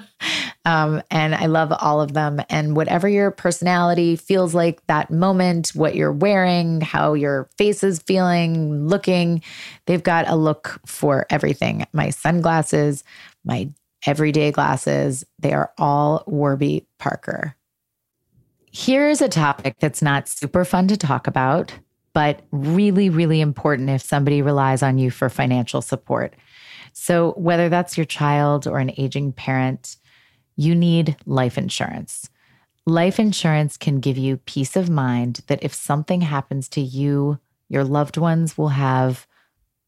um, 0.64 1.02
and 1.10 1.34
I 1.34 1.46
love 1.46 1.72
all 1.72 2.00
of 2.00 2.12
them. 2.12 2.40
And 2.48 2.76
whatever 2.76 3.08
your 3.08 3.32
personality 3.32 4.14
feels 4.14 4.54
like 4.54 4.80
that 4.86 5.10
moment, 5.10 5.70
what 5.70 5.96
you're 5.96 6.12
wearing, 6.12 6.82
how 6.82 7.14
your 7.14 7.50
face 7.58 7.82
is 7.82 7.98
feeling, 7.98 8.86
looking, 8.86 9.42
they've 9.86 10.04
got 10.04 10.28
a 10.28 10.36
look 10.36 10.80
for 10.86 11.26
everything. 11.30 11.84
My 11.92 12.10
sunglasses, 12.10 13.02
my 13.44 13.70
everyday 14.06 14.50
glasses, 14.50 15.24
they 15.38 15.52
are 15.52 15.72
all 15.78 16.24
Warby 16.26 16.86
Parker. 16.98 17.54
Here's 18.70 19.20
a 19.20 19.28
topic 19.28 19.76
that's 19.80 20.02
not 20.02 20.28
super 20.28 20.64
fun 20.64 20.88
to 20.88 20.96
talk 20.96 21.26
about, 21.26 21.72
but 22.12 22.42
really, 22.50 23.10
really 23.10 23.40
important 23.40 23.90
if 23.90 24.02
somebody 24.02 24.42
relies 24.42 24.82
on 24.82 24.98
you 24.98 25.10
for 25.10 25.28
financial 25.28 25.82
support. 25.82 26.34
So, 26.92 27.32
whether 27.32 27.68
that's 27.68 27.96
your 27.96 28.06
child 28.06 28.66
or 28.66 28.78
an 28.78 28.92
aging 28.98 29.32
parent, 29.32 29.96
you 30.56 30.74
need 30.74 31.16
life 31.26 31.56
insurance. 31.56 32.28
Life 32.86 33.20
insurance 33.20 33.76
can 33.76 34.00
give 34.00 34.18
you 34.18 34.38
peace 34.38 34.74
of 34.74 34.90
mind 34.90 35.42
that 35.46 35.62
if 35.62 35.74
something 35.74 36.22
happens 36.22 36.68
to 36.70 36.80
you, 36.80 37.38
your 37.68 37.84
loved 37.84 38.16
ones 38.16 38.58
will 38.58 38.70
have 38.70 39.26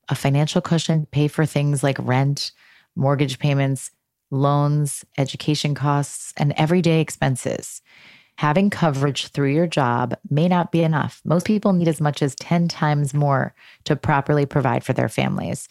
a 0.08 0.14
financial 0.14 0.60
cushion, 0.60 1.06
pay 1.06 1.28
for 1.28 1.46
things 1.46 1.82
like 1.82 1.96
rent, 1.98 2.52
mortgage 2.94 3.38
payments, 3.38 3.90
loans, 4.30 5.04
education 5.18 5.74
costs, 5.74 6.32
and 6.36 6.52
everyday 6.56 7.00
expenses. 7.00 7.82
Having 8.38 8.70
coverage 8.70 9.28
through 9.28 9.52
your 9.52 9.66
job 9.66 10.16
may 10.30 10.48
not 10.48 10.72
be 10.72 10.82
enough. 10.82 11.20
Most 11.24 11.46
people 11.46 11.72
need 11.72 11.88
as 11.88 12.00
much 12.00 12.22
as 12.22 12.34
10 12.36 12.68
times 12.68 13.12
more 13.12 13.54
to 13.84 13.96
properly 13.96 14.46
provide 14.46 14.82
for 14.82 14.94
their 14.94 15.10
families. 15.10 15.68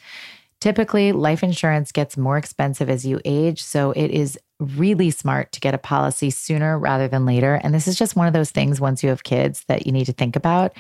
Typically, 0.62 1.14
life 1.14 1.42
insurance 1.42 1.92
gets 1.92 2.18
more 2.18 2.38
expensive 2.38 2.90
as 2.90 3.06
you 3.06 3.22
age, 3.24 3.64
so 3.64 3.92
it 3.94 4.12
is 4.12 4.38
really 4.60 5.10
smart 5.10 5.54
to 5.54 5.62
get 5.62 5.74
a 5.74 5.78
policy 5.78 6.30
sooner 6.30 6.78
rather 6.78 7.08
than 7.08 7.26
later. 7.26 7.56
And 7.64 7.74
this 7.74 7.88
is 7.88 7.98
just 7.98 8.18
one 8.18 8.28
of 8.28 8.34
those 8.34 8.52
things 8.52 8.82
once 8.82 9.02
you 9.02 9.10
have 9.10 9.24
kids 9.24 9.64
that 9.68 9.86
you 9.86 9.94
need 9.94 10.06
to 10.06 10.14
think 10.14 10.36
about. 10.36 10.74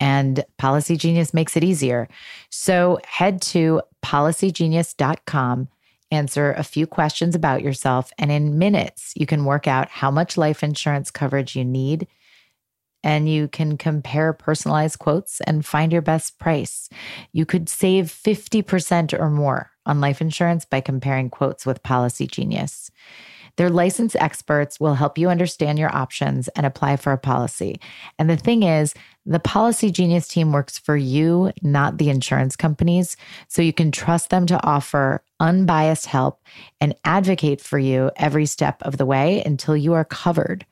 And 0.00 0.44
Policygenius 0.58 1.32
makes 1.32 1.56
it 1.56 1.62
easier. 1.62 2.08
So 2.50 2.98
head 3.06 3.40
to 3.42 3.82
policygenius.com, 4.04 5.68
answer 6.10 6.52
a 6.52 6.64
few 6.64 6.86
questions 6.86 7.34
about 7.34 7.62
yourself, 7.62 8.12
and 8.18 8.30
in 8.30 8.58
minutes, 8.58 9.12
you 9.16 9.26
can 9.26 9.44
work 9.44 9.66
out 9.66 9.88
how 9.88 10.10
much 10.10 10.36
life 10.36 10.62
insurance 10.62 11.10
coverage 11.10 11.54
you 11.56 11.64
need 11.64 12.06
and 13.02 13.28
you 13.28 13.48
can 13.48 13.78
compare 13.78 14.32
personalized 14.32 14.98
quotes 14.98 15.40
and 15.42 15.64
find 15.64 15.92
your 15.92 16.02
best 16.02 16.38
price. 16.38 16.88
You 17.32 17.46
could 17.46 17.68
save 17.68 18.06
50% 18.06 19.18
or 19.18 19.30
more 19.30 19.70
on 19.86 20.00
life 20.00 20.20
insurance 20.20 20.64
by 20.64 20.80
comparing 20.80 21.30
quotes 21.30 21.64
with 21.64 21.82
Policygenius. 21.82 22.90
Their 23.60 23.68
licensed 23.68 24.16
experts 24.16 24.80
will 24.80 24.94
help 24.94 25.18
you 25.18 25.28
understand 25.28 25.78
your 25.78 25.94
options 25.94 26.48
and 26.56 26.64
apply 26.64 26.96
for 26.96 27.12
a 27.12 27.18
policy. 27.18 27.78
And 28.18 28.30
the 28.30 28.38
thing 28.38 28.62
is, 28.62 28.94
the 29.26 29.38
Policygenius 29.38 30.30
team 30.30 30.50
works 30.50 30.78
for 30.78 30.96
you, 30.96 31.52
not 31.60 31.98
the 31.98 32.08
insurance 32.08 32.56
companies. 32.56 33.18
So 33.48 33.60
you 33.60 33.74
can 33.74 33.92
trust 33.92 34.30
them 34.30 34.46
to 34.46 34.66
offer 34.66 35.22
unbiased 35.40 36.06
help 36.06 36.40
and 36.80 36.94
advocate 37.04 37.60
for 37.60 37.78
you 37.78 38.10
every 38.16 38.46
step 38.46 38.80
of 38.80 38.96
the 38.96 39.04
way 39.04 39.42
until 39.44 39.76
you 39.76 39.92
are 39.92 40.06
covered. 40.06 40.64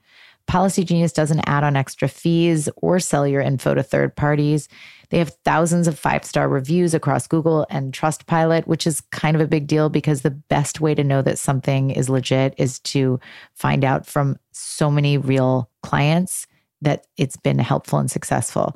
Policygenius 0.49 1.13
doesn't 1.13 1.47
add 1.47 1.63
on 1.63 1.77
extra 1.77 2.09
fees 2.09 2.71
or 2.77 2.99
sell 2.99 3.27
your 3.27 3.43
info 3.43 3.75
to 3.75 3.83
third 3.83 4.17
parties. 4.17 4.67
They 5.11 5.19
have 5.19 5.37
thousands 5.45 5.87
of 5.87 5.99
five 5.99 6.25
star 6.25 6.49
reviews 6.49 6.95
across 6.95 7.27
Google 7.27 7.67
and 7.69 7.93
Trustpilot, 7.93 8.67
which 8.67 8.87
is 8.87 9.03
kind 9.13 9.37
of 9.37 9.43
a 9.43 9.47
big 9.47 9.67
deal 9.67 9.91
because 9.91 10.23
the 10.23 10.31
best 10.31 10.81
way 10.81 10.95
to 10.95 11.05
know 11.05 11.21
that 11.21 11.39
something 11.39 11.91
is 11.91 12.09
legit 12.09 12.55
is 12.57 12.79
to 12.81 13.21
find 13.55 13.85
out 13.85 14.07
from 14.07 14.39
so 14.53 14.91
many 14.91 15.19
real 15.19 15.71
clients 15.83 16.47
that 16.81 17.07
it's 17.19 17.37
been 17.37 17.59
helpful 17.59 17.99
and 17.99 18.11
successful. 18.11 18.75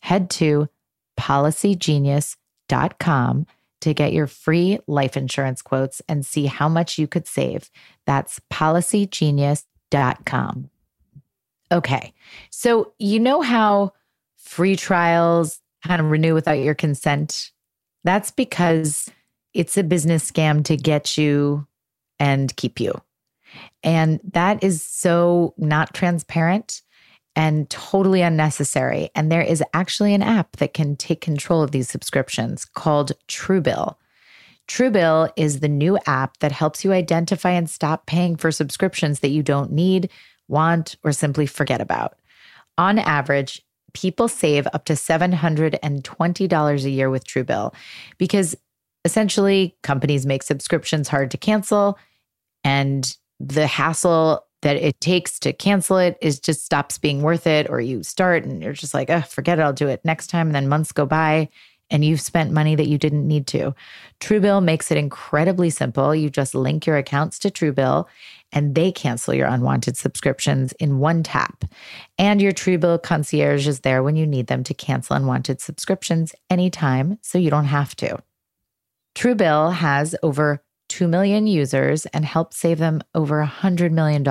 Head 0.00 0.30
to 0.30 0.68
policygenius.com 1.18 3.46
to 3.82 3.94
get 3.94 4.12
your 4.12 4.26
free 4.26 4.80
life 4.88 5.16
insurance 5.16 5.62
quotes 5.62 6.02
and 6.08 6.26
see 6.26 6.46
how 6.46 6.68
much 6.68 6.98
you 6.98 7.06
could 7.06 7.28
save. 7.28 7.70
That's 8.04 8.40
policygenius.com 8.52 9.62
com. 10.24 10.70
Okay. 11.72 12.12
So, 12.50 12.92
you 12.98 13.18
know 13.18 13.40
how 13.40 13.92
free 14.36 14.76
trials 14.76 15.60
kind 15.84 16.00
of 16.00 16.10
renew 16.10 16.34
without 16.34 16.58
your 16.58 16.74
consent? 16.74 17.50
That's 18.04 18.30
because 18.30 19.10
it's 19.52 19.76
a 19.76 19.82
business 19.82 20.30
scam 20.30 20.64
to 20.64 20.76
get 20.76 21.18
you 21.18 21.66
and 22.20 22.54
keep 22.56 22.78
you. 22.78 22.92
And 23.82 24.20
that 24.32 24.62
is 24.62 24.82
so 24.82 25.54
not 25.56 25.94
transparent 25.94 26.82
and 27.34 27.68
totally 27.68 28.22
unnecessary. 28.22 29.10
And 29.14 29.30
there 29.30 29.42
is 29.42 29.62
actually 29.74 30.14
an 30.14 30.22
app 30.22 30.56
that 30.56 30.74
can 30.74 30.96
take 30.96 31.20
control 31.20 31.62
of 31.62 31.70
these 31.70 31.88
subscriptions 31.88 32.64
called 32.64 33.12
Truebill. 33.28 33.96
Truebill 34.68 35.30
is 35.36 35.60
the 35.60 35.68
new 35.68 35.98
app 36.06 36.38
that 36.38 36.52
helps 36.52 36.84
you 36.84 36.92
identify 36.92 37.50
and 37.50 37.70
stop 37.70 38.06
paying 38.06 38.36
for 38.36 38.50
subscriptions 38.50 39.20
that 39.20 39.28
you 39.28 39.42
don't 39.42 39.72
need, 39.72 40.10
want, 40.48 40.96
or 41.04 41.12
simply 41.12 41.46
forget 41.46 41.80
about. 41.80 42.18
On 42.78 42.98
average, 42.98 43.62
people 43.92 44.28
save 44.28 44.66
up 44.72 44.84
to 44.84 44.92
$720 44.92 46.84
a 46.84 46.90
year 46.90 47.08
with 47.08 47.26
Truebill 47.26 47.74
because 48.18 48.56
essentially 49.04 49.76
companies 49.82 50.26
make 50.26 50.42
subscriptions 50.42 51.08
hard 51.08 51.30
to 51.30 51.38
cancel 51.38 51.98
and 52.64 53.16
the 53.38 53.66
hassle 53.66 54.44
that 54.62 54.76
it 54.76 55.00
takes 55.00 55.38
to 55.38 55.52
cancel 55.52 55.96
it 55.96 56.18
is 56.20 56.40
just 56.40 56.64
stops 56.64 56.98
being 56.98 57.22
worth 57.22 57.46
it 57.46 57.70
or 57.70 57.80
you 57.80 58.02
start 58.02 58.44
and 58.44 58.62
you're 58.62 58.72
just 58.72 58.94
like 58.94 59.08
oh 59.08 59.20
forget 59.20 59.58
it 59.58 59.62
i'll 59.62 59.72
do 59.72 59.86
it 59.86 60.00
next 60.04 60.26
time 60.26 60.48
and 60.48 60.54
then 60.54 60.68
months 60.68 60.90
go 60.90 61.06
by 61.06 61.48
and 61.90 62.04
you've 62.04 62.20
spent 62.20 62.52
money 62.52 62.74
that 62.74 62.88
you 62.88 62.98
didn't 62.98 63.26
need 63.26 63.46
to. 63.48 63.74
Truebill 64.20 64.62
makes 64.62 64.90
it 64.90 64.98
incredibly 64.98 65.70
simple. 65.70 66.14
You 66.14 66.30
just 66.30 66.54
link 66.54 66.86
your 66.86 66.96
accounts 66.96 67.38
to 67.40 67.50
Truebill 67.50 68.06
and 68.52 68.74
they 68.74 68.92
cancel 68.92 69.34
your 69.34 69.46
unwanted 69.46 69.96
subscriptions 69.96 70.72
in 70.72 70.98
one 70.98 71.22
tap. 71.22 71.64
And 72.18 72.40
your 72.40 72.52
Truebill 72.52 73.02
concierge 73.02 73.66
is 73.68 73.80
there 73.80 74.02
when 74.02 74.16
you 74.16 74.26
need 74.26 74.46
them 74.46 74.64
to 74.64 74.74
cancel 74.74 75.16
unwanted 75.16 75.60
subscriptions 75.60 76.34
anytime 76.50 77.18
so 77.22 77.38
you 77.38 77.50
don't 77.50 77.64
have 77.66 77.94
to. 77.96 78.18
Truebill 79.14 79.74
has 79.74 80.14
over 80.22 80.62
2 80.88 81.08
million 81.08 81.46
users 81.46 82.06
and 82.06 82.24
helps 82.24 82.56
save 82.56 82.78
them 82.78 83.02
over 83.14 83.44
$100 83.44 83.90
million. 83.90 84.24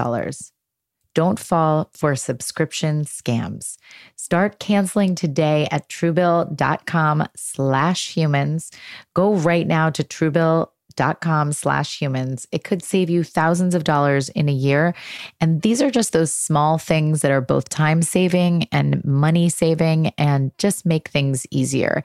Don't 1.16 1.40
fall 1.40 1.90
for 1.94 2.16
subscription 2.16 3.06
scams. 3.06 3.78
Start 4.16 4.60
canceling 4.60 5.16
today 5.16 5.68
at 5.72 5.90
truebill.com 5.90 7.28
slash 7.36 8.14
humans. 8.14 8.72
Go 9.16 9.34
right 9.34 9.66
now 9.66 9.90
to 9.90 10.04
truebill 10.04 10.68
truebill.com 10.96 11.52
slash 11.54 12.00
humans. 12.00 12.48
It 12.52 12.64
could 12.64 12.84
save 12.84 13.10
you 13.10 13.24
thousands 13.24 13.76
of 13.76 13.84
dollars 13.84 14.30
in 14.30 14.50
a 14.50 14.54
year. 14.54 14.96
And 15.40 15.62
these 15.62 15.82
are 15.82 15.92
just 15.92 16.14
those 16.14 16.34
small 16.34 16.78
things 16.78 17.22
that 17.22 17.32
are 17.32 17.42
both 17.42 17.70
time 17.70 18.02
saving 18.02 18.68
and 18.72 19.04
money 19.04 19.50
saving 19.50 20.08
and 20.18 20.52
just 20.58 20.86
make 20.86 21.10
things 21.10 21.46
easier. 21.52 22.04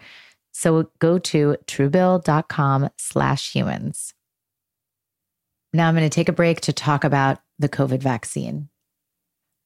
So 0.53 0.91
go 0.99 1.19
to 1.19 1.57
truebill.com 1.67 2.91
slash 2.97 3.53
humans. 3.53 4.15
Now 5.73 5.89
I'm 5.89 5.95
going 5.95 6.09
to 6.09 6.15
take 6.15 6.29
a 6.29 6.33
break 6.33 6.61
to 6.63 6.73
talk 6.73 7.05
about 7.05 7.39
the 7.59 7.69
COVID 7.69 8.01
vaccine. 8.01 8.69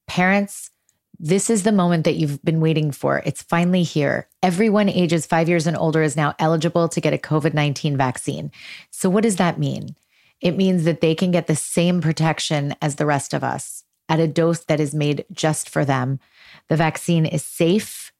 Parents, 0.06 0.70
this 1.18 1.48
is 1.48 1.62
the 1.62 1.72
moment 1.72 2.04
that 2.04 2.16
you've 2.16 2.42
been 2.44 2.60
waiting 2.60 2.90
for. 2.90 3.22
It's 3.24 3.42
finally 3.42 3.82
here. 3.82 4.28
Everyone 4.42 4.88
ages 4.88 5.26
five 5.26 5.48
years 5.48 5.66
and 5.66 5.76
older 5.76 6.02
is 6.02 6.16
now 6.16 6.34
eligible 6.38 6.88
to 6.88 7.00
get 7.00 7.14
a 7.14 7.18
COVID 7.18 7.54
19 7.54 7.96
vaccine. 7.96 8.50
So, 8.90 9.08
what 9.08 9.22
does 9.22 9.36
that 9.36 9.58
mean? 9.58 9.94
It 10.40 10.56
means 10.56 10.84
that 10.84 11.00
they 11.00 11.14
can 11.14 11.30
get 11.30 11.46
the 11.46 11.56
same 11.56 12.00
protection 12.00 12.74
as 12.82 12.96
the 12.96 13.06
rest 13.06 13.32
of 13.32 13.44
us 13.44 13.84
at 14.08 14.20
a 14.20 14.28
dose 14.28 14.64
that 14.64 14.80
is 14.80 14.94
made 14.94 15.24
just 15.32 15.70
for 15.70 15.84
them. 15.84 16.20
The 16.68 16.76
vaccine 16.76 17.24
is 17.24 17.44
safe 17.44 18.12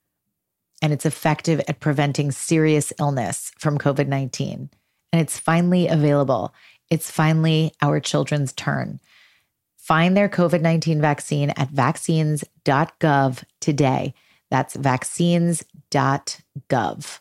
and 0.81 0.93
it's 0.93 1.07
effective 1.07 1.61
at 1.69 1.81
preventing 1.81 2.31
serious 2.31 2.93
illness 2.99 3.53
from 3.59 3.79
COVID 3.79 4.07
19. 4.07 4.71
And 5.13 5.21
it's 5.21 5.39
finally 5.39 5.89
available. 5.89 6.55
It's 6.91 7.11
finally 7.11 7.73
our 7.83 8.01
children's 8.01 8.53
turn. 8.53 9.01
Find 9.85 10.17
their 10.17 10.31
COVID 10.31 10.63
19 10.63 11.03
vaccine 11.03 11.51
at 11.51 11.69
vaccines.gov 11.69 13.45
today. 13.61 14.15
That's 14.51 14.77
vaccines.gov. 14.77 17.21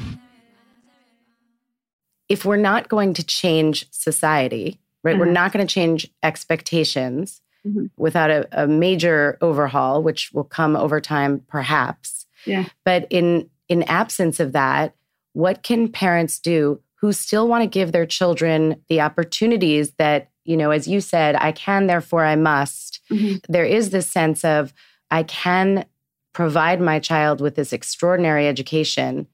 if 2.31 2.45
we're 2.45 2.55
not 2.55 2.87
going 2.87 3.13
to 3.15 3.23
change 3.23 3.85
society, 3.91 4.79
right, 5.03 5.11
mm-hmm. 5.11 5.19
we're 5.19 5.31
not 5.31 5.51
going 5.51 5.67
to 5.67 5.71
change 5.71 6.09
expectations 6.23 7.41
mm-hmm. 7.67 7.87
without 7.97 8.31
a, 8.31 8.47
a, 8.53 8.67
major 8.67 9.37
overhaul, 9.41 10.01
which 10.01 10.31
will 10.31 10.45
come 10.45 10.77
over 10.77 11.01
time, 11.01 11.41
perhaps. 11.49 12.25
Yeah. 12.45 12.69
But 12.85 13.05
in 13.09 13.49
in 13.67 13.83
absence 13.83 14.39
of 14.39 14.53
that, 14.53 14.95
what 15.33 15.61
can 15.61 15.91
parents 15.91 16.39
do 16.39 16.79
who 16.95 17.11
still 17.11 17.49
want 17.49 17.63
to 17.63 17.67
give 17.67 17.91
their 17.91 18.05
children 18.05 18.81
the 18.87 19.01
opportunities 19.01 19.91
that 19.97 20.29
you 20.45 20.55
know, 20.55 20.71
as 20.71 20.87
you 20.87 21.01
said, 21.01 21.35
I 21.35 21.51
can, 21.51 21.87
therefore 21.87 22.25
I 22.25 22.37
must. 22.37 23.01
Mm-hmm. 23.11 23.51
There 23.51 23.65
is 23.65 23.89
this 23.89 24.09
sense 24.09 24.45
of 24.45 24.73
I 25.11 25.23
can 25.23 25.85
provide 26.31 26.79
my 26.79 26.99
child 26.99 27.41
with 27.41 27.55
this 27.55 27.73
extraordinary 27.73 28.47
education. 28.47 29.27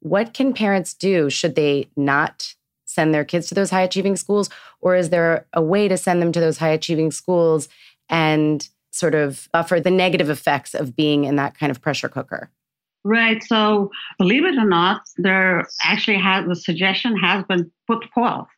What 0.00 0.34
can 0.34 0.52
parents 0.52 0.94
do? 0.94 1.30
Should 1.30 1.54
they 1.54 1.88
not 1.96 2.54
send 2.84 3.12
their 3.12 3.24
kids 3.24 3.48
to 3.48 3.54
those 3.54 3.70
high 3.70 3.82
achieving 3.82 4.16
schools? 4.16 4.48
Or 4.80 4.96
is 4.96 5.10
there 5.10 5.46
a 5.52 5.62
way 5.62 5.88
to 5.88 5.96
send 5.96 6.22
them 6.22 6.32
to 6.32 6.40
those 6.40 6.58
high 6.58 6.70
achieving 6.70 7.10
schools 7.10 7.68
and 8.08 8.68
sort 8.90 9.14
of 9.14 9.48
buffer 9.52 9.80
the 9.80 9.90
negative 9.90 10.30
effects 10.30 10.74
of 10.74 10.96
being 10.96 11.24
in 11.24 11.36
that 11.36 11.56
kind 11.56 11.70
of 11.70 11.80
pressure 11.80 12.08
cooker? 12.08 12.50
Right. 13.04 13.42
So, 13.42 13.90
believe 14.18 14.44
it 14.44 14.58
or 14.58 14.64
not, 14.64 15.02
there 15.16 15.68
actually 15.82 16.18
has 16.18 16.46
the 16.46 16.56
suggestion 16.56 17.16
has 17.16 17.44
been 17.44 17.70
put 17.86 18.04
forth 18.12 18.48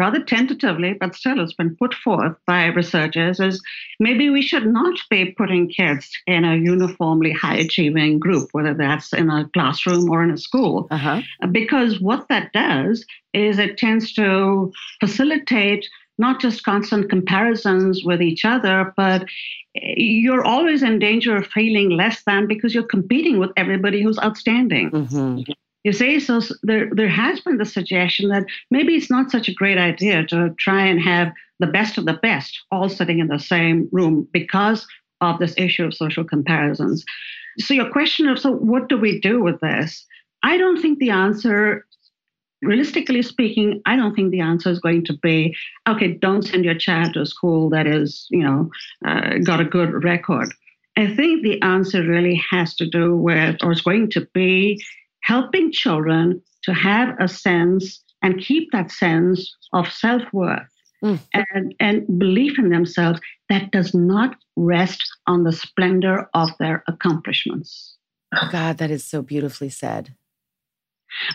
rather 0.00 0.22
tentatively, 0.22 0.94
but 0.94 1.14
still 1.14 1.38
it's 1.40 1.52
been 1.52 1.76
put 1.76 1.92
forth 1.92 2.34
by 2.46 2.64
researchers, 2.66 3.38
is 3.38 3.62
maybe 3.98 4.30
we 4.30 4.40
should 4.40 4.66
not 4.66 4.98
be 5.10 5.26
putting 5.40 5.68
kids 5.68 6.10
in 6.26 6.44
a 6.46 6.56
uniformly 6.56 7.32
high 7.32 7.58
achieving 7.66 8.18
group, 8.18 8.48
whether 8.52 8.72
that's 8.72 9.12
in 9.12 9.28
a 9.28 9.48
classroom 9.52 10.10
or 10.10 10.24
in 10.24 10.30
a 10.30 10.38
school. 10.38 10.88
Uh-huh. 10.90 11.20
Because 11.52 12.00
what 12.00 12.26
that 12.28 12.52
does 12.54 13.04
is 13.34 13.58
it 13.58 13.76
tends 13.76 14.12
to 14.14 14.72
facilitate 15.00 15.86
not 16.16 16.40
just 16.40 16.64
constant 16.64 17.08
comparisons 17.10 18.02
with 18.04 18.20
each 18.22 18.44
other, 18.44 18.92
but 18.96 19.24
you're 19.74 20.44
always 20.44 20.82
in 20.82 20.98
danger 20.98 21.36
of 21.36 21.46
feeling 21.46 21.90
less 21.90 22.22
than 22.24 22.46
because 22.46 22.74
you're 22.74 22.82
competing 22.96 23.38
with 23.38 23.50
everybody 23.56 24.02
who's 24.02 24.18
outstanding. 24.18 24.90
Mm-hmm. 24.90 25.52
You 25.84 25.92
see, 25.92 26.20
so 26.20 26.40
there, 26.62 26.90
there 26.92 27.08
has 27.08 27.40
been 27.40 27.56
the 27.56 27.64
suggestion 27.64 28.28
that 28.28 28.44
maybe 28.70 28.94
it's 28.94 29.10
not 29.10 29.30
such 29.30 29.48
a 29.48 29.54
great 29.54 29.78
idea 29.78 30.26
to 30.26 30.54
try 30.58 30.84
and 30.86 31.00
have 31.00 31.32
the 31.58 31.66
best 31.66 31.96
of 31.96 32.04
the 32.04 32.14
best 32.14 32.58
all 32.70 32.88
sitting 32.88 33.18
in 33.18 33.28
the 33.28 33.38
same 33.38 33.88
room 33.90 34.28
because 34.32 34.86
of 35.20 35.38
this 35.38 35.54
issue 35.56 35.84
of 35.84 35.94
social 35.94 36.24
comparisons. 36.24 37.04
So, 37.58 37.74
your 37.74 37.90
question 37.90 38.28
of, 38.28 38.38
so 38.38 38.52
what 38.52 38.88
do 38.88 38.98
we 38.98 39.20
do 39.20 39.42
with 39.42 39.60
this? 39.60 40.06
I 40.42 40.56
don't 40.56 40.80
think 40.80 40.98
the 40.98 41.10
answer, 41.10 41.86
realistically 42.62 43.22
speaking, 43.22 43.82
I 43.86 43.96
don't 43.96 44.14
think 44.14 44.30
the 44.30 44.40
answer 44.40 44.70
is 44.70 44.80
going 44.80 45.04
to 45.06 45.14
be, 45.22 45.56
okay, 45.88 46.12
don't 46.12 46.42
send 46.42 46.64
your 46.64 46.74
child 46.74 47.14
to 47.14 47.22
a 47.22 47.26
school 47.26 47.70
that 47.70 47.86
is, 47.86 48.26
you 48.30 48.42
know, 48.42 48.70
uh, 49.06 49.38
got 49.38 49.60
a 49.60 49.64
good 49.64 50.04
record. 50.04 50.52
I 50.96 51.14
think 51.14 51.42
the 51.42 51.60
answer 51.62 52.02
really 52.02 52.42
has 52.50 52.74
to 52.76 52.86
do 52.86 53.16
with, 53.16 53.56
or 53.62 53.72
is 53.72 53.80
going 53.80 54.10
to 54.10 54.26
be, 54.34 54.82
helping 55.22 55.72
children 55.72 56.42
to 56.62 56.74
have 56.74 57.14
a 57.20 57.28
sense 57.28 58.02
and 58.22 58.40
keep 58.40 58.70
that 58.72 58.90
sense 58.90 59.56
of 59.72 59.90
self 59.90 60.22
worth 60.32 60.68
mm. 61.02 61.18
and, 61.32 61.74
and 61.80 62.18
belief 62.18 62.58
in 62.58 62.70
themselves 62.70 63.20
that 63.48 63.70
does 63.70 63.94
not 63.94 64.36
rest 64.56 65.02
on 65.26 65.44
the 65.44 65.52
splendor 65.52 66.28
of 66.34 66.50
their 66.58 66.84
accomplishments. 66.86 67.96
Oh, 68.34 68.48
God, 68.52 68.78
that 68.78 68.90
is 68.90 69.04
so 69.04 69.22
beautifully 69.22 69.70
said. 69.70 70.14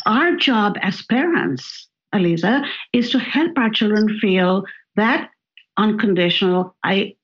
Our 0.05 0.35
job 0.37 0.77
as 0.81 1.01
parents, 1.01 1.87
Aliza, 2.13 2.65
is 2.93 3.09
to 3.09 3.19
help 3.19 3.57
our 3.57 3.69
children 3.69 4.17
feel 4.19 4.63
that 4.95 5.29
unconditional 5.77 6.75
I, 6.83 7.15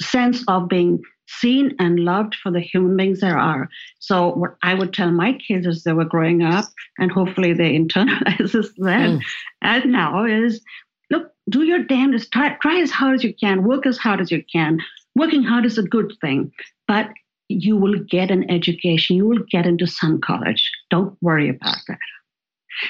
sense 0.00 0.42
of 0.48 0.68
being 0.68 1.02
seen 1.38 1.74
and 1.78 2.00
loved 2.00 2.34
for 2.34 2.50
the 2.50 2.60
human 2.60 2.96
beings 2.96 3.20
there 3.20 3.38
are. 3.38 3.68
So 3.98 4.34
what 4.34 4.56
I 4.62 4.74
would 4.74 4.92
tell 4.92 5.10
my 5.10 5.32
kids 5.32 5.66
as 5.66 5.84
they 5.84 5.92
were 5.92 6.04
growing 6.04 6.42
up, 6.42 6.64
and 6.98 7.10
hopefully 7.10 7.52
they 7.52 7.78
internalize 7.78 8.52
this 8.52 8.70
then 8.78 9.18
mm. 9.18 9.22
and 9.62 9.92
now 9.92 10.24
is 10.24 10.60
look, 11.10 11.32
do 11.48 11.64
your 11.64 11.82
damnedest, 11.82 12.32
try, 12.32 12.56
try 12.62 12.80
as 12.80 12.90
hard 12.90 13.16
as 13.16 13.24
you 13.24 13.34
can, 13.34 13.64
work 13.64 13.86
as 13.86 13.98
hard 13.98 14.20
as 14.20 14.30
you 14.30 14.44
can. 14.52 14.78
Working 15.16 15.42
hard 15.42 15.66
is 15.66 15.76
a 15.76 15.82
good 15.82 16.12
thing, 16.20 16.52
but 16.86 17.10
you 17.48 17.76
will 17.76 17.98
get 18.08 18.30
an 18.30 18.48
education. 18.48 19.16
You 19.16 19.26
will 19.26 19.44
get 19.50 19.66
into 19.66 19.86
some 19.86 20.20
college. 20.20 20.70
Don't 20.88 21.16
worry 21.20 21.48
about 21.48 21.76
that. 21.88 21.98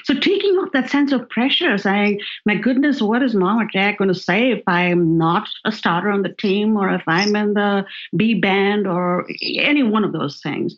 So 0.05 0.15
taking 0.15 0.57
off 0.57 0.73
that 0.73 0.91
sense 0.91 1.13
of 1.13 1.29
pressure, 1.29 1.79
saying, 1.79 2.21
my 2.45 2.55
goodness, 2.55 3.01
what 3.01 3.23
is 3.23 3.35
mom 3.35 3.61
or 3.61 3.69
dad 3.73 3.97
going 3.97 4.09
to 4.09 4.15
say 4.15 4.51
if 4.51 4.63
I'm 4.67 5.17
not 5.19 5.49
a 5.65 5.73
starter 5.73 6.11
on 6.11 6.23
the 6.23 6.35
team 6.35 6.77
or 6.77 6.93
if 6.93 7.03
I'm 7.07 7.35
in 7.35 7.55
the 7.55 7.85
B 8.17 8.35
band 8.35 8.87
or 8.87 9.27
any 9.43 9.83
one 9.83 10.05
of 10.05 10.13
those 10.13 10.41
things. 10.41 10.75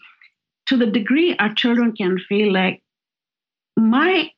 To 0.66 0.76
the 0.76 0.86
degree 0.86 1.36
our 1.38 1.52
children 1.52 1.92
can 1.92 2.18
feel 2.28 2.52
like 2.52 2.82
my 3.76 4.30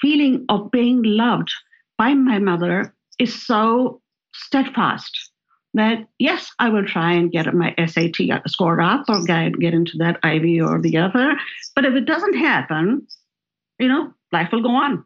feeling 0.00 0.44
of 0.48 0.70
being 0.70 1.02
loved 1.02 1.52
by 1.96 2.14
my 2.14 2.38
mother 2.38 2.94
is 3.18 3.46
so 3.46 4.00
steadfast 4.34 5.30
that 5.74 6.06
yes, 6.18 6.52
I 6.58 6.68
will 6.68 6.86
try 6.86 7.12
and 7.12 7.32
get 7.32 7.52
my 7.52 7.74
SAT 7.86 8.16
score 8.46 8.80
up 8.80 9.04
or 9.08 9.24
get, 9.24 9.58
get 9.58 9.74
into 9.74 9.98
that 9.98 10.18
Ivy 10.22 10.60
or 10.60 10.80
the 10.80 10.96
other. 10.96 11.36
But 11.74 11.84
if 11.84 11.94
it 11.94 12.04
doesn't 12.04 12.36
happen, 12.36 13.06
you 13.78 13.88
know, 13.88 14.12
life 14.32 14.50
will 14.52 14.62
go 14.62 14.70
on. 14.70 15.04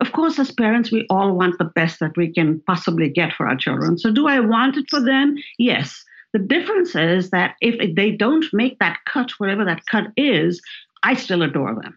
Of 0.00 0.12
course, 0.12 0.38
as 0.38 0.50
parents, 0.50 0.92
we 0.92 1.06
all 1.08 1.36
want 1.36 1.58
the 1.58 1.64
best 1.64 2.00
that 2.00 2.16
we 2.16 2.32
can 2.32 2.60
possibly 2.66 3.08
get 3.08 3.32
for 3.32 3.48
our 3.48 3.56
children. 3.56 3.98
So, 3.98 4.12
do 4.12 4.26
I 4.28 4.40
want 4.40 4.76
it 4.76 4.84
for 4.90 5.02
them? 5.02 5.36
Yes. 5.58 6.04
The 6.32 6.38
difference 6.38 6.94
is 6.94 7.30
that 7.30 7.54
if 7.62 7.94
they 7.96 8.10
don't 8.10 8.44
make 8.52 8.78
that 8.78 8.98
cut, 9.06 9.30
wherever 9.38 9.64
that 9.64 9.86
cut 9.86 10.08
is, 10.18 10.60
I 11.02 11.14
still 11.14 11.42
adore 11.42 11.74
them. 11.74 11.96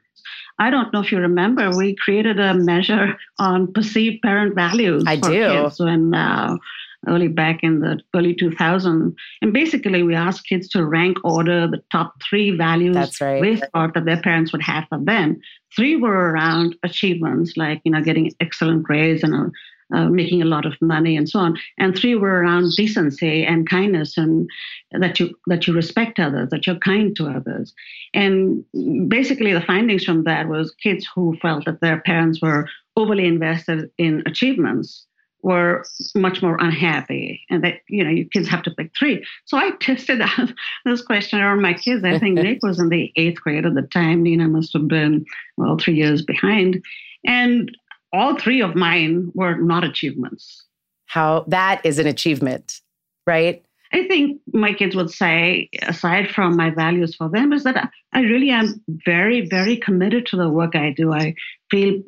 I 0.59 0.69
don't 0.69 0.93
know 0.93 1.01
if 1.01 1.11
you 1.11 1.19
remember, 1.19 1.75
we 1.75 1.95
created 1.95 2.39
a 2.39 2.53
measure 2.53 3.17
on 3.37 3.71
perceived 3.73 4.21
parent 4.21 4.55
values. 4.55 5.03
I 5.07 5.15
do. 5.15 5.29
Kids 5.31 5.79
when 5.79 6.13
uh, 6.13 6.57
early 7.07 7.27
back 7.27 7.59
in 7.63 7.79
the 7.79 7.99
early 8.15 8.35
2000s. 8.35 9.13
And 9.41 9.53
basically, 9.53 10.03
we 10.03 10.15
asked 10.15 10.47
kids 10.47 10.67
to 10.69 10.85
rank 10.85 11.17
order 11.23 11.67
the 11.67 11.81
top 11.91 12.15
three 12.29 12.51
values 12.51 12.95
That's 12.95 13.21
right. 13.21 13.41
they 13.41 13.55
thought 13.55 13.93
that 13.93 14.05
their 14.05 14.21
parents 14.21 14.51
would 14.51 14.63
have 14.63 14.85
for 14.89 14.99
them. 14.99 15.39
Three 15.75 15.95
were 15.95 16.31
around 16.31 16.75
achievements, 16.83 17.53
like 17.55 17.81
you 17.83 17.91
know, 17.91 18.01
getting 18.01 18.31
excellent 18.39 18.83
grades 18.83 19.23
and 19.23 19.33
uh, 19.33 19.49
uh, 19.91 20.07
making 20.07 20.41
a 20.41 20.45
lot 20.45 20.65
of 20.65 20.73
money 20.81 21.17
and 21.17 21.27
so 21.27 21.39
on. 21.39 21.57
And 21.79 21.97
three 21.97 22.15
were 22.15 22.41
around 22.41 22.73
decency 22.75 23.43
and 23.43 23.67
kindness, 23.67 24.17
and 24.17 24.49
that 24.91 25.19
you 25.19 25.35
that 25.47 25.67
you 25.67 25.73
respect 25.73 26.19
others, 26.19 26.49
that 26.49 26.67
you're 26.67 26.77
kind 26.77 27.15
to 27.15 27.27
others. 27.27 27.73
And 28.13 28.63
basically, 29.07 29.53
the 29.53 29.61
findings 29.61 30.03
from 30.03 30.25
that 30.25 30.47
was 30.47 30.75
kids 30.83 31.07
who 31.15 31.37
felt 31.41 31.65
that 31.65 31.81
their 31.81 32.01
parents 32.01 32.41
were 32.41 32.67
overly 32.97 33.25
invested 33.25 33.89
in 33.97 34.23
achievements 34.25 35.05
were 35.41 35.85
much 36.15 36.41
more 36.41 36.57
unhappy 36.59 37.41
and 37.49 37.63
that 37.63 37.75
you 37.87 38.03
know 38.03 38.09
your 38.09 38.27
kids 38.27 38.47
have 38.47 38.63
to 38.63 38.71
pick 38.71 38.91
three. 38.97 39.25
So 39.45 39.57
i 39.57 39.71
tested 39.79 40.21
out 40.37 40.53
this 40.85 41.01
question 41.01 41.39
on 41.39 41.61
my 41.61 41.73
kids. 41.73 42.03
I 42.03 42.19
think 42.19 42.35
nick 42.35 42.59
was 42.61 42.79
in 42.79 42.89
the 42.89 43.11
eighth 43.15 43.41
grade 43.41 43.65
at 43.65 43.75
the 43.75 43.83
time. 43.83 44.23
Nina 44.23 44.47
must 44.47 44.73
have 44.73 44.87
been 44.87 45.25
well 45.57 45.77
three 45.77 45.95
years 45.95 46.21
behind. 46.21 46.83
And 47.25 47.75
all 48.11 48.37
three 48.37 48.61
of 48.61 48.75
mine 48.75 49.31
were 49.33 49.55
not 49.55 49.83
achievements. 49.83 50.65
How 51.05 51.45
that 51.47 51.81
is 51.83 51.99
an 51.99 52.07
achievement, 52.07 52.81
right? 53.25 53.63
I 53.91 54.07
think 54.07 54.39
my 54.53 54.73
kids 54.73 54.95
would 54.95 55.09
say, 55.09 55.69
aside 55.81 56.29
from 56.29 56.55
my 56.55 56.69
values 56.69 57.15
for 57.15 57.27
them, 57.27 57.51
is 57.51 57.63
that 57.63 57.91
I- 58.13 58.21
really 58.21 58.51
am 58.51 58.79
very, 58.87 59.47
very 59.47 59.77
committed 59.77 60.27
to 60.27 60.37
the 60.37 60.49
work 60.49 60.75
I 60.75 60.91
do. 60.95 61.11
I 61.11 61.33
feel 61.71 62.03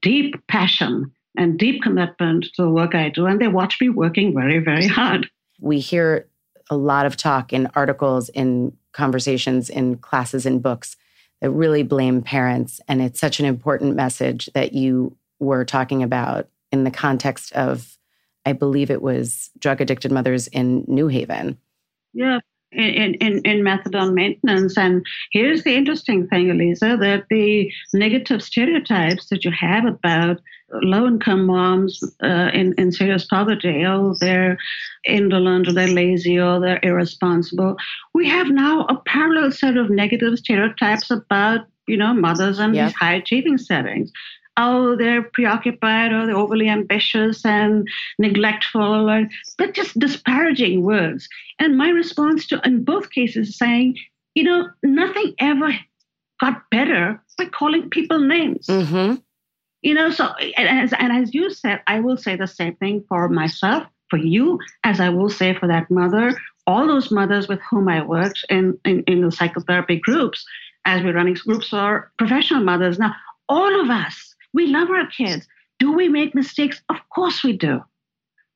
deep 0.00 0.36
passion 0.46 1.10
and 1.36 1.58
deep 1.58 1.82
commitment 1.82 2.44
to 2.54 2.62
the 2.62 2.70
work 2.70 2.94
I 2.94 3.08
do, 3.08 3.26
and 3.26 3.40
they 3.40 3.48
watch 3.48 3.80
me 3.80 3.88
working 3.88 4.34
very, 4.34 4.58
very 4.58 4.86
hard. 4.86 5.28
We 5.60 5.80
hear 5.80 6.28
a 6.70 6.76
lot 6.76 7.06
of 7.06 7.16
talk 7.16 7.52
in 7.52 7.68
articles, 7.74 8.28
in 8.30 8.76
conversations, 8.92 9.68
in 9.68 9.96
classes, 9.96 10.46
in 10.46 10.60
books 10.60 10.96
that 11.40 11.50
really 11.50 11.82
blame 11.82 12.22
parents. 12.22 12.80
And 12.88 13.02
it's 13.02 13.20
such 13.20 13.40
an 13.40 13.46
important 13.46 13.96
message 13.96 14.48
that 14.54 14.72
you 14.72 15.16
were 15.40 15.64
talking 15.64 16.02
about 16.02 16.48
in 16.72 16.84
the 16.84 16.90
context 16.90 17.52
of, 17.52 17.98
I 18.46 18.52
believe 18.52 18.90
it 18.90 19.02
was 19.02 19.50
drug 19.58 19.80
addicted 19.80 20.12
mothers 20.12 20.46
in 20.48 20.84
New 20.86 21.08
Haven. 21.08 21.58
Yeah. 22.12 22.38
In, 22.72 23.14
in, 23.14 23.40
in 23.44 23.60
methadone 23.62 24.14
maintenance. 24.14 24.76
And 24.76 25.04
here's 25.30 25.62
the 25.62 25.76
interesting 25.76 26.26
thing, 26.26 26.48
Aliza, 26.48 26.98
that 26.98 27.26
the 27.30 27.70
negative 27.92 28.42
stereotypes 28.42 29.28
that 29.28 29.44
you 29.44 29.52
have 29.52 29.84
about 29.84 30.40
low 30.72 31.06
income 31.06 31.46
moms 31.46 32.02
uh, 32.22 32.50
in, 32.52 32.74
in 32.78 32.90
serious 32.92 33.24
poverty, 33.24 33.84
oh, 33.86 34.14
they're 34.20 34.58
indolent 35.04 35.68
or 35.68 35.72
they're 35.72 35.88
lazy 35.88 36.38
or 36.38 36.60
they're 36.60 36.80
irresponsible. 36.82 37.76
We 38.14 38.28
have 38.28 38.48
now 38.48 38.86
a 38.86 38.96
parallel 39.06 39.52
set 39.52 39.76
of 39.76 39.90
negative 39.90 40.38
stereotypes 40.38 41.10
about, 41.10 41.60
you 41.86 41.96
know, 41.96 42.14
mothers 42.14 42.58
in 42.58 42.74
Yeah. 42.74 42.86
these 42.86 42.94
high 42.96 43.14
achieving 43.14 43.58
settings. 43.58 44.10
Oh, 44.56 44.94
they're 44.96 45.22
preoccupied 45.22 46.12
or 46.12 46.26
they're 46.26 46.36
overly 46.36 46.68
ambitious 46.68 47.44
and 47.44 47.88
neglectful, 48.20 49.10
or 49.10 49.28
they're 49.58 49.72
just 49.72 49.98
disparaging 49.98 50.82
words. 50.82 51.28
And 51.58 51.76
my 51.76 51.88
response 51.90 52.46
to, 52.48 52.60
in 52.64 52.84
both 52.84 53.10
cases, 53.10 53.48
is 53.48 53.58
saying, 53.58 53.98
you 54.34 54.44
know, 54.44 54.68
nothing 54.82 55.34
ever 55.40 55.72
got 56.40 56.62
better 56.70 57.20
by 57.36 57.46
calling 57.46 57.90
people 57.90 58.20
names. 58.20 58.66
Mm-hmm. 58.68 59.16
You 59.84 59.92
know, 59.92 60.10
so 60.10 60.32
and 60.56 60.80
as, 60.80 60.94
and 60.98 61.12
as 61.12 61.34
you 61.34 61.50
said, 61.50 61.82
I 61.86 62.00
will 62.00 62.16
say 62.16 62.36
the 62.36 62.46
same 62.46 62.74
thing 62.76 63.04
for 63.06 63.28
myself, 63.28 63.84
for 64.08 64.16
you, 64.16 64.58
as 64.82 64.98
I 64.98 65.10
will 65.10 65.28
say 65.28 65.54
for 65.54 65.68
that 65.68 65.90
mother, 65.90 66.40
all 66.66 66.86
those 66.86 67.10
mothers 67.10 67.48
with 67.48 67.60
whom 67.68 67.90
I 67.90 68.02
worked 68.02 68.46
in, 68.48 68.78
in, 68.86 69.02
in 69.02 69.20
the 69.20 69.30
psychotherapy 69.30 70.00
groups, 70.00 70.42
as 70.86 71.02
we're 71.02 71.12
running 71.12 71.34
groups 71.34 71.68
for 71.68 72.10
professional 72.16 72.64
mothers. 72.64 72.98
Now, 72.98 73.14
all 73.50 73.78
of 73.78 73.90
us, 73.90 74.34
we 74.54 74.68
love 74.68 74.88
our 74.88 75.06
kids. 75.06 75.46
Do 75.78 75.92
we 75.92 76.08
make 76.08 76.34
mistakes? 76.34 76.80
Of 76.88 76.96
course 77.14 77.44
we 77.44 77.54
do. 77.54 77.82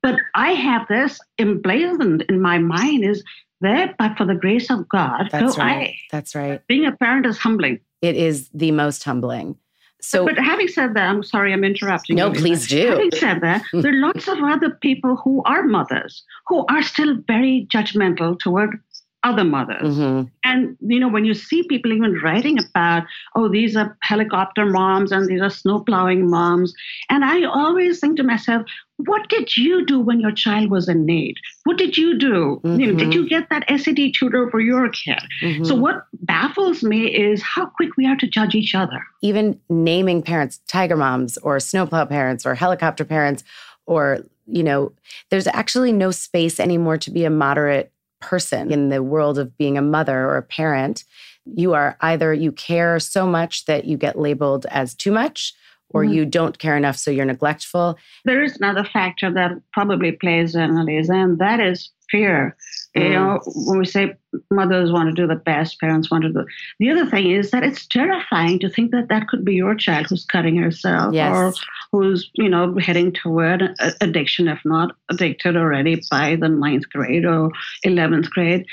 But 0.02 0.16
I 0.34 0.52
have 0.52 0.88
this 0.88 1.20
emblazoned 1.38 2.22
in 2.30 2.40
my 2.40 2.56
mind 2.56 3.04
is 3.04 3.22
that, 3.60 3.98
but 3.98 4.16
for 4.16 4.24
the 4.24 4.34
grace 4.34 4.70
of 4.70 4.88
God, 4.88 5.28
That's 5.30 5.58
right. 5.58 5.88
I. 5.88 5.94
That's 6.10 6.34
right. 6.34 6.66
Being 6.68 6.86
a 6.86 6.92
parent 6.92 7.26
is 7.26 7.36
humbling. 7.36 7.80
It 8.00 8.16
is 8.16 8.48
the 8.54 8.70
most 8.70 9.04
humbling. 9.04 9.56
So, 10.00 10.24
but 10.24 10.38
having 10.38 10.68
said 10.68 10.94
that, 10.94 11.08
I'm 11.08 11.22
sorry 11.22 11.52
I'm 11.52 11.64
interrupting. 11.64 12.16
No, 12.16 12.32
you, 12.32 12.40
please 12.40 12.68
do. 12.68 12.88
Having 12.88 13.10
said 13.12 13.40
that, 13.40 13.62
there 13.72 13.92
are 13.92 14.00
lots 14.00 14.28
of 14.28 14.38
other 14.42 14.70
people 14.70 15.16
who 15.16 15.42
are 15.44 15.64
mothers 15.64 16.22
who 16.46 16.64
are 16.66 16.82
still 16.82 17.16
very 17.26 17.66
judgmental 17.70 18.38
toward 18.38 18.80
other 19.28 19.44
mothers. 19.44 19.94
Mhm. 19.98 20.30
And 20.50 20.76
you 20.92 20.98
know, 21.00 21.08
when 21.14 21.24
you 21.30 21.34
see 21.34 21.60
people 21.72 21.92
even 21.92 22.14
writing 22.24 22.56
about, 22.58 23.04
oh, 23.36 23.46
these 23.56 23.76
are 23.76 23.88
helicopter 24.10 24.64
moms 24.66 25.12
and 25.12 25.28
these 25.30 25.42
are 25.46 25.50
snow 25.62 25.78
plowing 25.88 26.22
moms, 26.34 26.72
and 27.10 27.24
I 27.24 27.44
always 27.44 28.00
think 28.00 28.16
to 28.18 28.22
myself, 28.32 28.62
what 29.08 29.28
did 29.28 29.56
you 29.56 29.74
do 29.86 30.00
when 30.00 30.20
your 30.20 30.32
child 30.32 30.70
was 30.70 30.88
in 30.88 31.04
need? 31.06 31.34
What 31.64 31.78
did 31.78 31.96
you 31.96 32.18
do? 32.18 32.60
You 32.64 32.86
know, 32.86 32.94
did 33.02 33.10
Mhm. 33.10 33.14
you 33.14 33.28
get 33.28 33.48
that 33.50 33.64
SAT 33.80 34.12
tutor 34.18 34.42
for 34.50 34.60
your 34.60 34.88
kid? 34.88 35.22
Mhm. 35.42 35.66
So 35.66 35.74
what 35.84 35.96
baffles 36.22 36.82
me 36.82 37.00
is 37.26 37.42
how 37.42 37.66
quick 37.66 37.90
we 37.96 38.06
are 38.06 38.16
to 38.16 38.26
judge 38.26 38.54
each 38.54 38.74
other. 38.74 39.00
even 39.20 39.58
naming 39.68 40.22
parents 40.22 40.60
tiger 40.68 40.96
moms 40.96 41.36
or 41.38 41.58
snowplow 41.60 42.04
parents 42.04 42.46
or 42.46 42.54
helicopter 42.54 43.04
parents 43.04 43.42
or 43.86 44.18
you 44.46 44.62
know 44.62 44.92
there's 45.30 45.48
actually 45.48 45.92
no 45.92 46.10
space 46.12 46.60
anymore 46.60 46.96
to 46.96 47.10
be 47.10 47.24
a 47.24 47.30
moderate 47.30 47.90
person 48.20 48.70
in 48.72 48.88
the 48.88 49.02
world 49.02 49.38
of 49.38 49.56
being 49.56 49.78
a 49.78 49.82
mother 49.82 50.18
or 50.26 50.36
a 50.36 50.42
parent 50.42 51.04
you 51.44 51.72
are 51.72 51.96
either 52.02 52.34
you 52.34 52.52
care 52.52 52.98
so 53.00 53.26
much 53.26 53.64
that 53.64 53.86
you 53.86 53.96
get 53.96 54.18
labeled 54.18 54.66
as 54.70 54.94
too 54.94 55.10
much 55.10 55.54
or 55.90 56.04
Mhm. 56.04 56.12
you 56.14 56.26
don't 56.26 56.58
care 56.58 56.76
enough 56.76 56.96
so 56.96 57.10
you're 57.10 57.24
neglectful 57.24 57.96
There 58.26 58.42
is 58.42 58.56
another 58.58 58.84
factor 58.84 59.32
that 59.32 59.52
probably 59.72 60.12
plays 60.12 60.54
in, 60.54 60.70
Aliza, 60.72 61.14
and 61.14 61.38
that 61.38 61.60
is 61.60 61.90
fear. 62.10 62.54
You 62.98 63.08
Mm. 63.08 63.12
know, 63.12 63.40
when 63.68 63.78
we 63.78 63.86
say 63.86 64.14
mothers 64.50 64.90
want 64.92 65.08
to 65.08 65.14
do 65.22 65.26
the 65.26 65.36
best, 65.36 65.80
parents 65.80 66.10
want 66.10 66.22
to 66.24 66.32
do. 66.32 66.44
The 66.80 66.90
other 66.90 67.06
thing 67.06 67.30
is 67.30 67.50
that 67.50 67.62
it's 67.62 67.86
terrifying 67.86 68.58
to 68.60 68.68
think 68.68 68.90
that 68.90 69.08
that 69.08 69.28
could 69.28 69.44
be 69.44 69.54
your 69.54 69.74
child 69.74 70.06
who's 70.08 70.24
cutting 70.24 70.56
herself 70.56 71.14
Yes. 71.14 71.32
or 71.34 71.52
who's, 71.92 72.30
you 72.34 72.48
know, 72.48 72.76
heading 72.78 73.12
toward 73.12 73.74
addiction, 74.00 74.48
if 74.48 74.60
not 74.64 74.94
addicted 75.10 75.56
already 75.56 76.00
by 76.10 76.36
the 76.36 76.48
ninth 76.48 76.88
grade 76.90 77.24
or 77.24 77.50
11th 77.84 78.30
grade. 78.30 78.64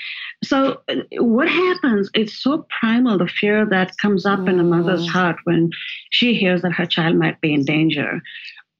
So, 0.44 0.82
what 1.20 1.48
happens? 1.48 2.10
It's 2.14 2.34
so 2.42 2.66
primal, 2.80 3.18
the 3.18 3.28
fear 3.28 3.66
that 3.68 3.98
comes 4.02 4.26
up 4.26 4.48
in 4.48 4.60
a 4.60 4.64
mother's 4.64 5.06
Mm. 5.08 5.12
heart 5.12 5.38
when 5.46 5.70
she 6.10 6.34
hears 6.34 6.62
that 6.64 6.74
her 6.74 6.86
child 6.86 7.16
might 7.18 7.40
be 7.42 7.54
in 7.54 7.64
danger 7.64 8.22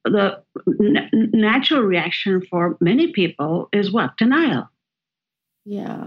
the 0.08 0.40
n- 0.80 1.10
natural 1.34 1.80
reaction 1.82 2.40
for 2.48 2.76
many 2.80 3.08
people 3.10 3.68
is 3.72 3.90
what? 3.90 4.16
Denial. 4.16 4.68
Yeah 5.66 6.06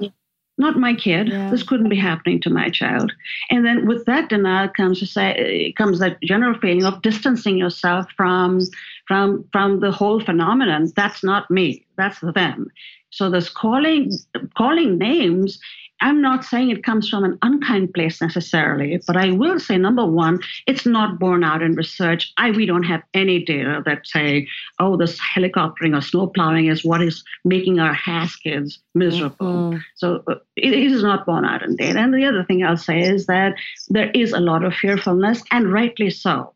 Not 0.60 0.76
my 0.76 0.94
kid. 0.94 1.30
Yeah. 1.30 1.50
This 1.50 1.64
couldn't 1.64 1.88
be 1.88 1.96
happening 1.96 2.42
to 2.42 2.50
my 2.50 2.70
child. 2.70 3.14
And 3.50 3.66
then 3.66 3.88
with 3.88 4.04
that 4.06 4.28
denial 4.28 4.68
comes 4.68 5.00
to 5.00 5.06
say 5.06 5.74
comes 5.78 6.00
that 6.00 6.22
general 6.22 6.60
feeling 6.60 6.84
of 6.84 7.02
distancing 7.02 7.58
yourself 7.58 8.08
from 8.18 8.60
from 9.08 9.46
from 9.54 9.80
the 9.80 9.92
whole 9.92 10.20
phenomenon. 10.20 10.92
That's 10.98 11.24
not 11.24 11.50
me. 11.50 11.86
That's 11.96 12.20
them. 12.20 12.68
So 13.10 13.30
this 13.30 13.50
calling 13.50 14.12
calling 14.58 14.98
names. 14.98 15.60
I'm 16.02 16.22
not 16.22 16.46
saying 16.46 16.70
it 16.70 16.84
comes 16.84 17.10
from 17.10 17.24
an 17.24 17.38
unkind 17.42 17.94
place 17.94 18.22
necessarily, 18.22 19.02
but 19.06 19.18
I 19.18 19.32
will 19.32 19.60
say 19.60 19.78
number 19.78 20.06
one, 20.06 20.40
it's 20.66 20.86
not 20.86 21.20
borne 21.20 21.44
out 21.44 21.62
in 21.62 21.76
research. 21.76 22.32
I 22.38 22.52
we 22.52 22.66
don't 22.66 22.84
have 22.84 23.04
any 23.14 23.44
data 23.44 23.82
that 23.86 24.08
say, 24.08 24.48
oh, 24.80 24.98
this 24.98 25.20
helicoptering 25.20 25.98
or 25.98 26.02
snow 26.02 26.28
plowing 26.28 26.68
is 26.68 26.86
what 26.86 27.02
is 27.02 27.24
making 27.44 27.80
our 27.80 27.94
HAS 27.94 28.36
kids 28.36 28.80
miserable. 28.96 29.72
Mhm. 29.74 29.82
So 29.96 30.24
uh, 30.28 30.36
it 30.56 30.74
it 30.74 30.92
is 30.92 31.04
not 31.04 31.26
borne 31.26 31.46
out 31.46 31.64
in 31.64 31.76
data. 31.76 32.00
And 32.00 32.14
the 32.14 32.26
other 32.26 32.44
thing 32.44 32.64
I'll 32.64 32.78
say 32.78 33.02
is 33.02 33.26
that 33.26 33.56
there 33.90 34.12
is 34.12 34.32
a 34.34 34.40
lot 34.40 34.64
of 34.64 34.74
fearfulness, 34.74 35.44
and 35.52 35.72
rightly 35.72 36.10
so, 36.10 36.54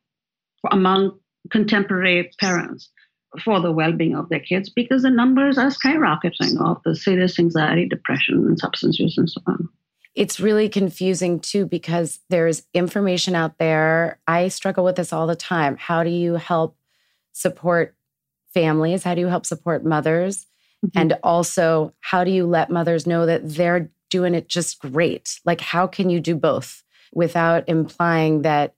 among 0.71 1.19
contemporary 1.49 2.31
parents 2.39 2.89
for 3.43 3.59
the 3.61 3.71
well-being 3.71 4.15
of 4.15 4.29
their 4.29 4.39
kids 4.39 4.69
because 4.69 5.03
the 5.03 5.09
numbers 5.09 5.57
are 5.57 5.69
skyrocketing 5.69 6.59
of 6.63 6.81
the 6.85 6.95
serious 6.95 7.39
anxiety, 7.39 7.87
depression, 7.87 8.35
and 8.47 8.59
substance 8.59 8.99
use 8.99 9.17
and 9.17 9.29
so 9.29 9.41
on. 9.47 9.69
it's 10.15 10.39
really 10.39 10.69
confusing 10.69 11.39
too 11.39 11.65
because 11.65 12.19
there's 12.29 12.61
information 12.75 13.33
out 13.33 13.57
there. 13.57 14.19
I 14.27 14.49
struggle 14.49 14.83
with 14.83 14.95
this 14.95 15.11
all 15.11 15.25
the 15.25 15.35
time. 15.35 15.75
How 15.77 16.03
do 16.03 16.11
you 16.11 16.35
help 16.35 16.77
support 17.31 17.95
families? 18.53 19.03
How 19.03 19.15
do 19.15 19.21
you 19.21 19.27
help 19.27 19.45
support 19.47 19.83
mothers? 19.83 20.45
Mhm. 20.85 20.91
And 20.95 21.17
also, 21.23 21.93
how 22.01 22.23
do 22.23 22.29
you 22.29 22.45
let 22.45 22.69
mothers 22.69 23.07
know 23.07 23.25
that 23.25 23.41
they're 23.55 23.89
doing 24.11 24.35
it 24.35 24.47
just 24.47 24.79
great? 24.79 25.39
Like, 25.45 25.61
how 25.61 25.87
can 25.87 26.11
you 26.11 26.19
do 26.19 26.35
both 26.35 26.83
without 27.13 27.67
implying 27.67 28.43
that 28.43 28.75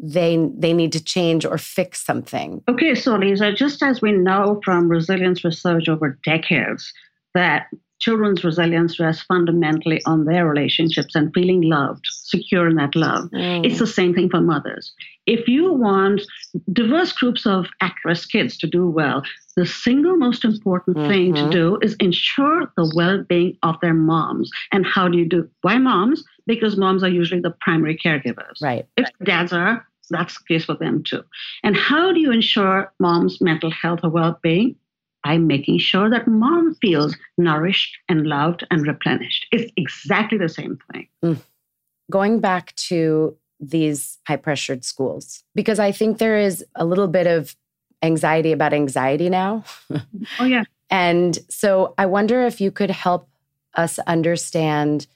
they 0.00 0.48
they 0.56 0.72
need 0.72 0.92
to 0.92 1.02
change 1.02 1.44
or 1.44 1.58
fix 1.58 2.04
something. 2.04 2.62
Okay, 2.68 2.94
so 2.94 3.16
Lisa, 3.16 3.52
just 3.52 3.82
as 3.82 4.00
we 4.00 4.12
know 4.12 4.60
from 4.64 4.88
resilience 4.88 5.44
research 5.44 5.88
over 5.88 6.18
decades 6.24 6.92
that 7.34 7.66
children's 8.00 8.44
resilience 8.44 9.00
rests 9.00 9.24
fundamentally 9.24 10.00
on 10.06 10.24
their 10.24 10.46
relationships 10.46 11.14
and 11.14 11.32
feeling 11.34 11.62
loved, 11.62 12.06
secure 12.06 12.68
in 12.68 12.76
that 12.76 12.94
love. 12.94 13.24
Mm. 13.30 13.66
It's 13.66 13.78
the 13.78 13.86
same 13.86 14.14
thing 14.14 14.30
for 14.30 14.40
mothers. 14.40 14.92
If 15.26 15.48
you 15.48 15.72
want 15.72 16.22
diverse 16.72 17.12
groups 17.12 17.44
of 17.44 17.66
at 17.80 17.92
risk 18.04 18.30
kids 18.30 18.56
to 18.58 18.66
do 18.66 18.88
well, 18.88 19.22
the 19.56 19.66
single 19.66 20.16
most 20.16 20.44
important 20.44 20.96
mm-hmm. 20.96 21.08
thing 21.08 21.34
to 21.34 21.50
do 21.50 21.78
is 21.82 21.96
ensure 21.98 22.72
the 22.76 22.90
well 22.94 23.24
being 23.28 23.58
of 23.62 23.76
their 23.82 23.94
moms. 23.94 24.50
And 24.72 24.86
how 24.86 25.08
do 25.08 25.18
you 25.18 25.28
do? 25.28 25.48
Why 25.62 25.78
moms? 25.78 26.22
Because 26.46 26.76
moms 26.76 27.02
are 27.02 27.10
usually 27.10 27.40
the 27.40 27.54
primary 27.60 27.98
caregivers. 27.98 28.62
Right. 28.62 28.86
If 28.96 29.10
dads 29.24 29.52
are, 29.52 29.86
that's 30.10 30.38
the 30.38 30.44
case 30.54 30.64
for 30.64 30.74
them 30.74 31.02
too. 31.02 31.22
And 31.62 31.76
how 31.76 32.12
do 32.12 32.20
you 32.20 32.32
ensure 32.32 32.92
mom's 32.98 33.40
mental 33.40 33.70
health 33.70 34.00
or 34.02 34.10
well 34.10 34.38
being? 34.42 34.76
by 35.24 35.36
making 35.36 35.78
sure 35.78 36.08
that 36.08 36.26
mom 36.26 36.74
feels 36.76 37.16
nourished 37.36 37.98
and 38.08 38.26
loved 38.26 38.66
and 38.70 38.86
replenished. 38.86 39.46
It's 39.52 39.70
exactly 39.76 40.38
the 40.38 40.48
same 40.48 40.78
thing. 40.92 41.08
Mm. 41.24 41.40
Going 42.10 42.40
back 42.40 42.74
to 42.76 43.36
these 43.60 44.18
high 44.26 44.36
pressured 44.36 44.84
schools, 44.84 45.42
because 45.54 45.78
I 45.78 45.92
think 45.92 46.18
there 46.18 46.38
is 46.38 46.64
a 46.76 46.84
little 46.84 47.08
bit 47.08 47.26
of 47.26 47.54
anxiety 48.02 48.52
about 48.52 48.72
anxiety 48.72 49.28
now. 49.28 49.64
oh, 50.38 50.44
yeah. 50.44 50.64
And 50.90 51.38
so 51.50 51.92
I 51.98 52.06
wonder 52.06 52.46
if 52.46 52.62
you 52.62 52.70
could 52.70 52.90
help 52.90 53.28
us 53.74 53.98
understand 54.06 55.06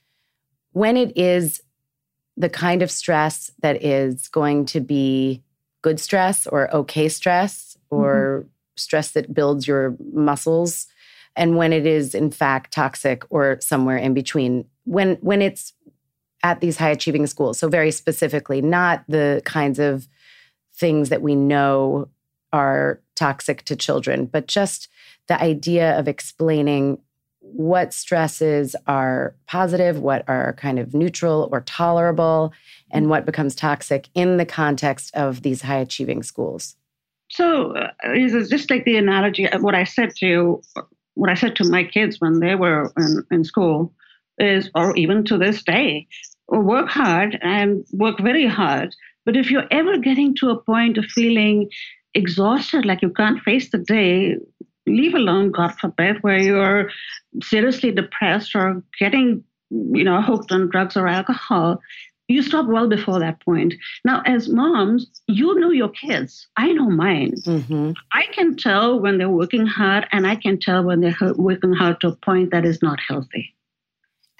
when 0.73 0.99
it 0.99 1.17
is 1.17 1.63
the 2.43 2.51
kind 2.51 2.83
of 2.83 2.91
stress 2.91 3.53
that 3.63 3.85
is 3.85 4.27
going 4.27 4.67
to 4.67 4.81
be 4.81 5.45
good 5.81 6.01
stress 6.01 6.45
or 6.49 6.75
okay 6.75 7.09
stress 7.09 7.77
or 7.89 8.41
mm-hmm. 8.41 8.49
stress 8.77 9.13
that 9.13 9.33
builds 9.33 9.69
your 9.69 9.97
muscles 10.13 10.89
and 11.37 11.57
when 11.57 11.73
it 11.73 11.87
is 11.87 12.17
in 12.17 12.33
fact 12.33 12.73
toxic 12.73 13.25
or 13.31 13.59
somewhere 13.61 13.97
in 13.97 14.13
between. 14.13 14.65
When 14.85 15.15
when 15.21 15.41
it's 15.41 15.73
at 16.43 16.61
these 16.61 16.79
high 16.79 16.91
achieving 16.91 17.29
schools 17.29 17.61
so 17.61 17.69
very 17.69 17.93
specifically 17.93 18.61
not 18.61 19.05
the 19.07 19.41
kinds 19.45 19.79
of 19.79 20.09
things 20.75 21.11
that 21.11 21.23
we 21.23 21.37
know 21.37 22.09
are 22.53 23.01
toxic 23.15 23.63
to 23.67 23.77
children 23.77 24.27
but 24.27 24.49
just 24.49 24.89
the 25.29 25.41
idea 25.41 25.97
of 25.97 26.09
explaining 26.09 26.99
what 27.53 27.93
stresses 27.93 28.75
are 28.87 29.35
positive 29.47 30.01
what 30.01 30.25
are 30.29 30.53
kind 30.55 30.79
of 30.79 30.95
neutral 30.95 31.49
or 31.53 31.61
tolerable 31.63 32.53
and 32.91 33.09
what 33.09 33.25
becomes 33.25 33.55
toxic 33.55 34.09
in 34.15 34.37
the 34.37 34.47
context 34.47 35.15
of 35.15 35.43
these 35.43 35.63
high 35.63 35.79
achieving 35.79 36.23
schools 36.23 36.77
so 37.33 37.75
uh, 37.75 37.89
it's 38.05 38.51
just 38.51 38.71
like 38.71 38.85
the 38.85 38.97
analogy 38.97 39.49
of 39.49 39.63
what 39.63 39.75
I 39.75 39.85
said 39.85 40.15
to 40.17 40.27
you, 40.27 40.63
what 41.15 41.31
I 41.31 41.35
said 41.35 41.57
to 41.57 41.65
my 41.65 41.83
kids 41.83 42.21
when 42.21 42.41
they 42.41 42.55
were 42.55 42.93
in, 42.99 43.25
in 43.31 43.45
school 43.45 43.93
is, 44.39 44.71
or 44.75 44.95
even 44.97 45.25
to 45.25 45.39
this 45.39 45.63
day, 45.63 46.07
work 46.49 46.89
hard 46.89 47.39
and 47.41 47.87
work 47.93 48.21
very 48.21 48.47
hard. 48.47 48.95
But 49.25 49.37
if 49.37 49.51
you're 49.51 49.69
ever 49.71 49.97
getting 49.97 50.35
to 50.37 50.51
a 50.51 50.61
point 50.61 50.99
of 50.99 51.07
feeling 51.07 51.71
exhausted, 52.13 52.85
like 52.85 53.01
you 53.01 53.09
can't 53.09 53.41
face 53.41 53.71
the 53.71 53.79
day, 53.79 54.37
leave 54.87 55.15
alone, 55.15 55.51
God 55.51 55.75
forbid, 55.79 56.23
where 56.23 56.39
you're 56.39 56.91
seriously 57.43 57.93
depressed 57.93 58.55
or 58.55 58.83
getting, 58.99 59.45
you 59.71 60.05
know, 60.05 60.21
hooked 60.21 60.53
on 60.53 60.71
drugs 60.71 60.97
or 60.97 61.09
alcohol, 61.09 61.81
you 62.29 62.43
stop 62.43 62.67
well 62.67 62.89
before 62.89 63.19
that 63.19 63.41
point. 63.41 63.75
Now, 64.05 64.23
as 64.25 64.49
moms, 64.49 65.23
you 65.27 65.59
know 65.59 65.71
your 65.71 65.91
kids. 65.91 66.47
I 66.57 66.73
know 66.73 66.89
mine. 66.89 67.35
Mm-hmm. 67.45 67.93
I 68.13 68.27
can 68.33 68.57
tell 68.57 68.99
when 68.99 69.19
they're 69.19 69.29
working 69.29 69.67
hard, 69.67 70.07
and 70.13 70.27
I 70.27 70.37
can 70.37 70.59
tell 70.59 70.83
when 70.83 71.01
they're 71.01 71.17
working 71.37 71.73
hard 71.73 72.01
to 72.01 72.09
a 72.09 72.17
point 72.17 72.51
that 72.53 72.65
is 72.65 72.83
not 72.83 73.01
healthy. 73.07 73.55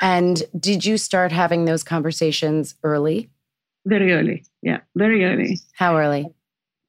And 0.01 0.43
did 0.59 0.85
you 0.85 0.97
start 0.97 1.33
having 1.33 1.65
those 1.65 1.85
conversations 1.85 2.75
early? 2.83 3.31
Very 3.85 4.13
early. 4.13 4.45
Yeah, 4.63 4.81
very 4.97 5.25
early. 5.25 5.59
How 5.75 5.97
early? 5.97 6.27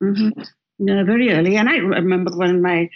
Mm-hmm. 0.02 0.42
Yeah, 0.80 1.04
very 1.04 1.32
early. 1.32 1.58
And 1.58 1.70
I 1.70 1.78
remember 1.78 2.36
when 2.36 2.62
my 2.62 2.90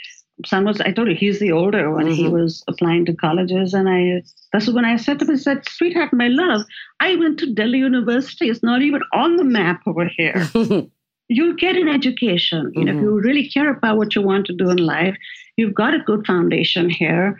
son 0.45 0.65
was, 0.65 0.79
I 0.81 0.91
told 0.91 1.07
you, 1.07 1.15
he's 1.15 1.39
the 1.39 1.51
older 1.51 1.91
when 1.91 2.05
mm-hmm. 2.05 2.15
he 2.15 2.27
was 2.27 2.63
applying 2.67 3.05
to 3.05 3.13
colleges. 3.13 3.73
And 3.73 3.89
I, 3.89 4.23
that's 4.53 4.69
when 4.69 4.85
I 4.85 4.97
said 4.97 5.19
to 5.19 5.25
him, 5.25 5.31
I 5.31 5.35
said, 5.37 5.67
sweetheart, 5.67 6.13
my 6.13 6.27
love, 6.27 6.61
I 6.99 7.15
went 7.15 7.39
to 7.39 7.53
Delhi 7.53 7.79
University. 7.79 8.49
It's 8.49 8.63
not 8.63 8.81
even 8.81 9.01
on 9.13 9.37
the 9.37 9.43
map 9.43 9.81
over 9.87 10.05
here. 10.05 10.47
You'll 11.29 11.55
get 11.55 11.75
an 11.75 11.89
education. 11.89 12.71
You 12.75 12.85
know, 12.85 12.91
mm-hmm. 12.91 12.99
if 12.99 13.03
you 13.03 13.19
really 13.19 13.49
care 13.49 13.69
about 13.69 13.97
what 13.97 14.15
you 14.15 14.21
want 14.21 14.45
to 14.47 14.53
do 14.53 14.69
in 14.69 14.77
life, 14.77 15.17
you've 15.57 15.73
got 15.73 15.93
a 15.93 15.99
good 15.99 16.25
foundation 16.25 16.89
here. 16.89 17.37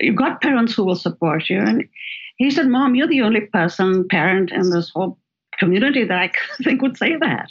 You've 0.00 0.16
got 0.16 0.42
parents 0.42 0.74
who 0.74 0.84
will 0.84 0.96
support 0.96 1.48
you. 1.48 1.58
And 1.58 1.84
he 2.36 2.50
said, 2.50 2.66
Mom, 2.66 2.94
you're 2.94 3.06
the 3.06 3.22
only 3.22 3.42
person, 3.42 4.06
parent 4.08 4.50
in 4.50 4.70
this 4.70 4.90
whole 4.90 5.18
community 5.58 6.04
that 6.04 6.18
I 6.18 6.30
think 6.62 6.82
would 6.82 6.98
say 6.98 7.16
that. 7.16 7.50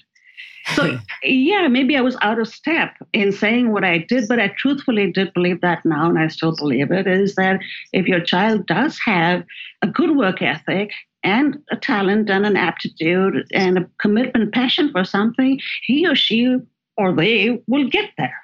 So, 0.73 0.97
yeah, 1.23 1.67
maybe 1.67 1.95
I 1.95 2.01
was 2.01 2.17
out 2.21 2.39
of 2.39 2.47
step 2.47 2.95
in 3.13 3.31
saying 3.31 3.71
what 3.71 3.83
I 3.83 3.99
did, 3.99 4.27
but 4.27 4.39
I 4.39 4.49
truthfully 4.57 5.11
did 5.11 5.33
believe 5.33 5.61
that 5.61 5.85
now, 5.85 6.09
and 6.09 6.17
I 6.17 6.27
still 6.27 6.55
believe 6.55 6.91
it 6.91 7.07
is 7.07 7.35
that 7.35 7.59
if 7.93 8.07
your 8.07 8.19
child 8.19 8.65
does 8.65 8.97
have 9.05 9.43
a 9.81 9.87
good 9.87 10.15
work 10.15 10.41
ethic 10.41 10.91
and 11.23 11.57
a 11.71 11.75
talent 11.75 12.29
and 12.29 12.45
an 12.45 12.57
aptitude 12.57 13.47
and 13.53 13.77
a 13.77 13.89
commitment, 13.99 14.53
passion 14.53 14.91
for 14.91 15.03
something, 15.03 15.59
he 15.83 16.07
or 16.07 16.15
she 16.15 16.57
or 16.97 17.13
they 17.13 17.61
will 17.67 17.89
get 17.89 18.11
there. 18.17 18.39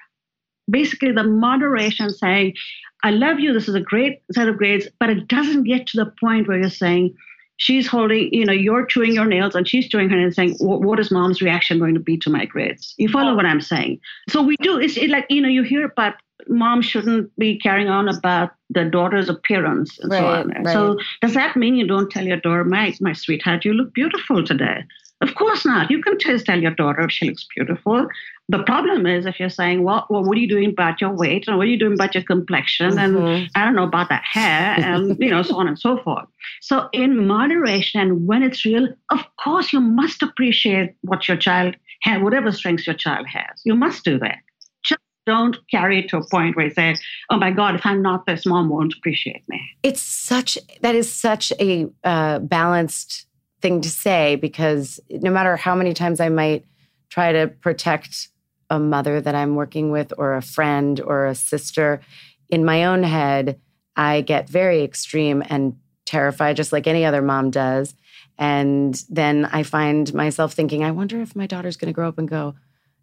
Basically, 0.70 1.12
the 1.12 1.24
moderation 1.24 2.10
saying, 2.10 2.54
I 3.02 3.10
love 3.10 3.40
you, 3.40 3.52
this 3.52 3.68
is 3.68 3.74
a 3.74 3.80
great 3.80 4.22
set 4.32 4.48
of 4.48 4.56
grades, 4.56 4.86
but 5.00 5.10
it 5.10 5.26
doesn't 5.26 5.64
get 5.64 5.86
to 5.88 6.04
the 6.04 6.12
point 6.20 6.46
where 6.46 6.60
you're 6.60 6.70
saying, 6.70 7.16
she's 7.62 7.86
holding, 7.86 8.28
you 8.34 8.44
know, 8.44 8.52
you're 8.52 8.84
chewing 8.84 9.14
your 9.14 9.24
nails 9.24 9.54
and 9.54 9.68
she's 9.68 9.88
chewing 9.88 10.10
her 10.10 10.16
nails 10.16 10.34
saying, 10.34 10.56
what 10.58 10.98
is 10.98 11.12
mom's 11.12 11.40
reaction 11.40 11.78
going 11.78 11.94
to 11.94 12.00
be 12.00 12.18
to 12.18 12.28
my 12.28 12.44
grades? 12.44 12.92
You 12.96 13.08
follow 13.08 13.30
oh. 13.30 13.34
what 13.36 13.46
I'm 13.46 13.60
saying? 13.60 14.00
So 14.28 14.42
we 14.42 14.56
do, 14.56 14.78
it's 14.78 14.96
it 14.96 15.10
like, 15.10 15.26
you 15.30 15.40
know, 15.40 15.48
you 15.48 15.62
hear 15.62 15.84
about 15.84 16.14
mom 16.48 16.82
shouldn't 16.82 17.30
be 17.38 17.56
carrying 17.56 17.88
on 17.88 18.08
about 18.08 18.50
the 18.70 18.84
daughter's 18.84 19.28
appearance 19.28 19.96
and 20.00 20.10
right, 20.10 20.18
so 20.18 20.26
on. 20.26 20.48
Right. 20.48 20.72
So 20.72 20.98
does 21.20 21.34
that 21.34 21.56
mean 21.56 21.76
you 21.76 21.86
don't 21.86 22.10
tell 22.10 22.26
your 22.26 22.38
daughter, 22.38 22.64
my, 22.64 22.94
my 23.00 23.12
sweetheart, 23.12 23.64
you 23.64 23.74
look 23.74 23.94
beautiful 23.94 24.44
today? 24.44 24.82
Of 25.20 25.36
course 25.36 25.64
not. 25.64 25.88
You 25.88 26.02
can 26.02 26.18
just 26.18 26.46
tell 26.46 26.60
your 26.60 26.74
daughter 26.74 27.08
she 27.08 27.28
looks 27.28 27.46
beautiful. 27.54 28.08
The 28.52 28.62
problem 28.64 29.06
is 29.06 29.24
if 29.24 29.40
you're 29.40 29.48
saying, 29.48 29.82
well, 29.82 30.06
well, 30.10 30.22
what 30.22 30.36
are 30.36 30.40
you 30.40 30.46
doing 30.46 30.68
about 30.68 31.00
your 31.00 31.10
weight 31.10 31.48
and 31.48 31.56
what 31.56 31.66
are 31.66 31.70
you 31.70 31.78
doing 31.78 31.94
about 31.94 32.14
your 32.14 32.22
complexion 32.22 32.90
mm-hmm. 32.90 33.16
and 33.16 33.50
I 33.54 33.64
don't 33.64 33.74
know 33.74 33.84
about 33.84 34.10
that 34.10 34.22
hair 34.30 34.76
and 34.78 35.16
you 35.18 35.30
know 35.30 35.42
so 35.42 35.56
on 35.56 35.66
and 35.66 35.78
so 35.78 35.96
forth. 35.96 36.26
So 36.60 36.90
in 36.92 37.26
moderation 37.26 38.02
and 38.02 38.26
when 38.26 38.42
it's 38.42 38.62
real, 38.66 38.88
of 39.10 39.20
course 39.42 39.72
you 39.72 39.80
must 39.80 40.22
appreciate 40.22 40.94
what 41.00 41.28
your 41.28 41.38
child 41.38 41.76
has, 42.02 42.22
whatever 42.22 42.52
strengths 42.52 42.86
your 42.86 42.94
child 42.94 43.26
has. 43.26 43.62
You 43.64 43.74
must 43.74 44.04
do 44.04 44.18
that. 44.18 44.40
Just 44.84 45.00
don't 45.24 45.56
carry 45.70 46.00
it 46.00 46.10
to 46.10 46.18
a 46.18 46.28
point 46.28 46.54
where 46.54 46.66
you 46.66 46.74
say, 46.74 46.94
"Oh 47.30 47.38
my 47.38 47.52
God, 47.52 47.74
if 47.74 47.86
I'm 47.86 48.02
not 48.02 48.26
this, 48.26 48.44
mom 48.44 48.68
won't 48.68 48.92
appreciate 48.98 49.48
me." 49.48 49.62
It's 49.82 50.02
such 50.02 50.58
that 50.82 50.94
is 50.94 51.10
such 51.10 51.54
a 51.58 51.88
uh, 52.04 52.40
balanced 52.40 53.26
thing 53.62 53.80
to 53.80 53.88
say 53.88 54.36
because 54.36 55.00
no 55.08 55.30
matter 55.30 55.56
how 55.56 55.74
many 55.74 55.94
times 55.94 56.20
I 56.20 56.28
might 56.28 56.66
try 57.08 57.32
to 57.32 57.48
protect 57.48 58.28
a 58.72 58.78
mother 58.78 59.20
that 59.20 59.34
I'm 59.34 59.54
working 59.54 59.90
with 59.90 60.12
or 60.16 60.34
a 60.34 60.42
friend 60.42 61.00
or 61.00 61.26
a 61.26 61.34
sister, 61.34 62.00
in 62.48 62.64
my 62.64 62.86
own 62.86 63.02
head, 63.02 63.60
I 63.94 64.22
get 64.22 64.48
very 64.48 64.82
extreme 64.82 65.42
and 65.48 65.76
terrified, 66.06 66.56
just 66.56 66.72
like 66.72 66.86
any 66.86 67.04
other 67.04 67.22
mom 67.22 67.50
does. 67.50 67.94
And 68.38 68.94
then 69.08 69.44
I 69.52 69.62
find 69.62 70.12
myself 70.14 70.54
thinking, 70.54 70.82
I 70.82 70.90
wonder 70.90 71.20
if 71.20 71.36
my 71.36 71.46
daughter's 71.46 71.76
going 71.76 71.92
to 71.92 71.94
grow 71.94 72.08
up 72.08 72.18
and 72.18 72.28
go, 72.28 72.54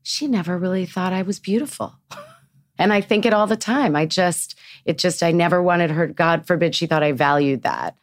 she 0.01 0.27
never 0.27 0.58
really 0.58 0.88
thought 0.88 1.13
I 1.13 1.21
was 1.21 1.39
beautiful. 1.39 1.95
and 2.79 2.91
I 2.91 3.01
think 3.01 3.25
it 3.25 3.34
all 3.34 3.47
the 3.47 3.55
time. 3.55 3.95
I 3.95 4.08
just, 4.08 4.58
it 4.86 4.97
just, 4.97 5.21
I 5.21 5.32
never 5.32 5.62
wanted 5.62 5.91
her, 5.91 6.08
God 6.08 6.47
forbid 6.47 6.75
she 6.75 6.88
thought 6.88 7.03
I 7.03 7.12
valued 7.12 7.62
that 7.62 7.95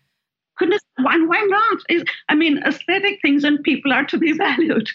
goodness, 0.57 0.83
why, 0.96 1.16
why 1.26 1.46
not? 1.48 2.05
I 2.29 2.35
mean, 2.35 2.59
aesthetic 2.64 3.20
things 3.22 3.44
and 3.44 3.62
people 3.62 3.92
are 3.92 4.05
to 4.07 4.18
be 4.18 4.33
valued. 4.37 4.88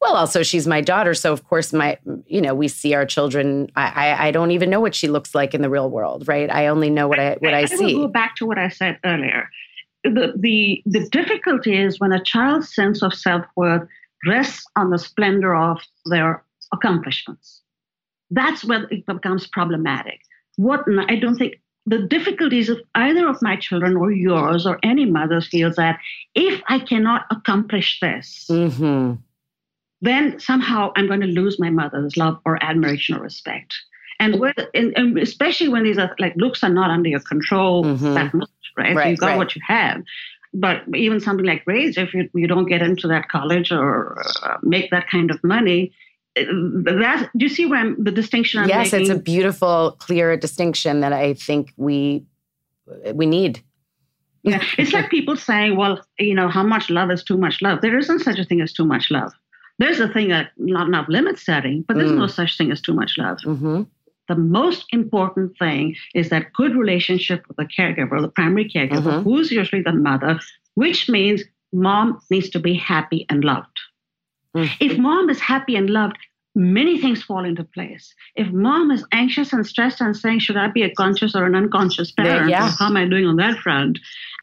Well, 0.00 0.14
also 0.14 0.42
she's 0.42 0.66
my 0.66 0.80
daughter, 0.80 1.14
so 1.14 1.32
of 1.32 1.44
course 1.44 1.72
my 1.72 1.98
you 2.26 2.40
know 2.40 2.54
we 2.54 2.68
see 2.68 2.94
our 2.94 3.06
children. 3.06 3.70
I, 3.76 3.86
I, 3.86 4.26
I 4.28 4.30
don't 4.30 4.50
even 4.50 4.70
know 4.70 4.80
what 4.80 4.94
she 4.94 5.08
looks 5.08 5.34
like 5.34 5.54
in 5.54 5.62
the 5.62 5.70
real 5.70 5.90
world, 5.90 6.28
right? 6.28 6.50
I 6.50 6.66
only 6.66 6.90
know 6.90 7.08
what 7.08 7.18
I 7.18 7.36
what 7.40 7.54
I, 7.54 7.58
I, 7.58 7.62
I 7.62 7.64
see. 7.66 7.94
Go 7.94 8.08
back 8.08 8.36
to 8.36 8.46
what 8.46 8.58
I 8.58 8.68
said 8.68 8.98
earlier. 9.04 9.48
The 10.04 10.32
the 10.36 10.82
the 10.86 11.08
difficulty 11.08 11.76
is 11.76 12.00
when 12.00 12.12
a 12.12 12.22
child's 12.22 12.74
sense 12.74 13.02
of 13.02 13.14
self 13.14 13.44
worth 13.56 13.88
rests 14.26 14.64
on 14.76 14.90
the 14.90 14.98
splendor 14.98 15.54
of 15.54 15.80
their 16.06 16.44
accomplishments. 16.72 17.62
That's 18.30 18.64
where 18.64 18.84
it 18.90 19.06
becomes 19.06 19.46
problematic. 19.46 20.20
What 20.56 20.84
I 21.08 21.16
don't 21.16 21.36
think 21.36 21.60
the 21.88 21.98
difficulties 21.98 22.68
of 22.68 22.78
either 22.94 23.26
of 23.28 23.40
my 23.40 23.56
children 23.56 23.96
or 23.96 24.12
yours 24.12 24.66
or 24.66 24.78
any 24.82 25.06
mother 25.06 25.40
feels 25.40 25.76
that 25.76 25.98
if 26.34 26.60
I 26.68 26.80
cannot 26.80 27.24
accomplish 27.30 27.98
this, 28.00 28.46
mm-hmm. 28.50 29.14
Then 30.00 30.38
somehow 30.38 30.92
I'm 30.96 31.06
going 31.06 31.20
to 31.20 31.26
lose 31.26 31.58
my 31.58 31.70
mother's 31.70 32.16
love 32.16 32.38
or 32.44 32.62
admiration 32.62 33.16
or 33.16 33.22
respect. 33.22 33.74
And, 34.20 34.40
when, 34.40 34.54
and, 34.74 34.96
and 34.96 35.18
especially 35.18 35.68
when 35.68 35.84
these 35.84 35.98
are 35.98 36.14
like 36.18 36.34
looks 36.36 36.62
are 36.64 36.68
not 36.70 36.90
under 36.90 37.08
your 37.08 37.20
control 37.20 37.84
Mhm. 37.84 38.14
that 38.14 38.34
much, 38.34 38.48
right? 38.76 38.96
Right, 38.96 39.10
you 39.10 39.16
got 39.16 39.28
right. 39.28 39.36
what 39.36 39.54
you 39.54 39.62
have. 39.66 40.02
But 40.54 40.82
even 40.94 41.20
something 41.20 41.44
like 41.46 41.64
grades, 41.64 41.96
if 41.98 42.14
you, 42.14 42.28
you 42.34 42.46
don't 42.46 42.66
get 42.66 42.82
into 42.82 43.06
that 43.08 43.28
college 43.28 43.70
or 43.70 44.18
uh, 44.42 44.56
make 44.62 44.90
that 44.90 45.08
kind 45.08 45.30
of 45.30 45.42
money, 45.44 45.92
uh, 46.36 46.44
that 46.84 47.30
do 47.36 47.44
you 47.44 47.48
see 47.48 47.66
where 47.66 47.80
I'm, 47.80 48.02
the 48.02 48.10
distinction 48.10 48.60
I'm 48.60 48.68
yes, 48.68 48.92
making? 48.92 49.10
it's 49.10 49.10
a 49.10 49.22
beautiful, 49.22 49.96
clear 49.98 50.36
distinction 50.36 51.00
that 51.00 51.12
I 51.12 51.34
think 51.34 51.72
we 51.76 52.24
we 53.14 53.26
need. 53.26 53.60
Yeah, 54.42 54.62
it's 54.78 54.92
like 54.92 55.10
people 55.10 55.36
saying, 55.36 55.76
well, 55.76 56.00
you 56.18 56.34
know, 56.34 56.48
how 56.48 56.62
much 56.62 56.88
love 56.88 57.10
is 57.10 57.22
too 57.22 57.36
much 57.36 57.60
love? 57.60 57.82
There 57.82 57.98
isn't 57.98 58.20
such 58.20 58.38
a 58.38 58.44
thing 58.44 58.60
as 58.60 58.72
too 58.72 58.84
much 58.84 59.10
love. 59.10 59.32
There's 59.78 60.00
a 60.00 60.08
thing 60.08 60.28
that 60.28 60.50
not 60.56 60.88
enough 60.88 61.06
limit 61.08 61.38
setting, 61.38 61.82
but 61.86 61.96
there's 61.96 62.10
Mm. 62.12 62.18
no 62.18 62.26
such 62.26 62.56
thing 62.58 62.70
as 62.72 62.80
too 62.80 62.94
much 62.94 63.16
love. 63.18 63.38
hmm 63.44 63.82
The 64.28 64.34
most 64.36 64.84
important 64.92 65.56
thing 65.58 65.96
is 66.14 66.28
that 66.28 66.52
good 66.52 66.76
relationship 66.76 67.44
with 67.48 67.56
the 67.56 67.64
caregiver, 67.64 68.20
the 68.20 68.28
primary 68.28 68.68
caregiver, 68.68 69.12
Mhm. 69.14 69.22
who's 69.22 69.50
usually 69.50 69.80
the 69.82 69.92
mother, 69.94 70.38
which 70.74 71.08
means 71.08 71.42
mom 71.72 72.20
needs 72.30 72.50
to 72.50 72.58
be 72.60 72.74
happy 72.74 73.24
and 73.30 73.42
loved. 73.42 73.78
Mm. 74.54 74.68
If 74.80 74.98
mom 74.98 75.30
is 75.30 75.40
happy 75.40 75.76
and 75.76 75.88
loved, 75.88 76.18
many 76.54 76.98
things 77.00 77.22
fall 77.22 77.42
into 77.44 77.64
place. 77.64 78.14
If 78.36 78.50
mom 78.52 78.90
is 78.90 79.02
anxious 79.12 79.52
and 79.54 79.66
stressed 79.66 80.00
and 80.02 80.14
saying, 80.14 80.40
should 80.40 80.58
I 80.58 80.68
be 80.68 80.82
a 80.82 80.90
conscious 80.94 81.34
or 81.34 81.44
an 81.46 81.54
unconscious 81.54 82.10
parent? 82.12 82.50
yeah. 82.50 82.66
Or 82.66 82.70
How 82.78 82.86
am 82.88 82.96
I 82.98 83.06
doing 83.06 83.26
on 83.26 83.36
that 83.36 83.56
front? 83.58 83.98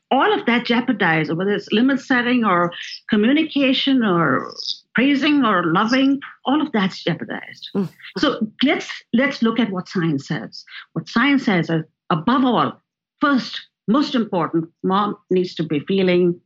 All 0.09 0.31
of 0.33 0.45
that 0.47 0.65
jeopardizes, 0.65 1.35
whether 1.35 1.51
it's 1.51 1.71
limit 1.71 1.99
setting 1.99 2.43
or 2.43 2.71
communication 3.07 4.03
or 4.03 4.51
praising 4.95 5.43
or 5.45 5.63
loving, 5.73 6.19
all 6.45 6.61
of 6.61 6.71
that's 6.71 7.03
jeopardized. 7.03 7.69
Mm. 7.75 7.89
So 8.17 8.47
let's 8.63 8.89
let's 9.13 9.41
look 9.41 9.59
at 9.59 9.71
what 9.71 9.87
science 9.89 10.27
says. 10.27 10.63
What 10.93 11.07
science 11.09 11.45
says 11.45 11.69
is 11.69 11.83
above 12.09 12.43
all, 12.45 12.81
first, 13.21 13.59
most 13.87 14.15
important, 14.15 14.69
mom 14.83 15.17
needs 15.29 15.53
to 15.55 15.63
be 15.63 15.79
feeling 15.81 16.39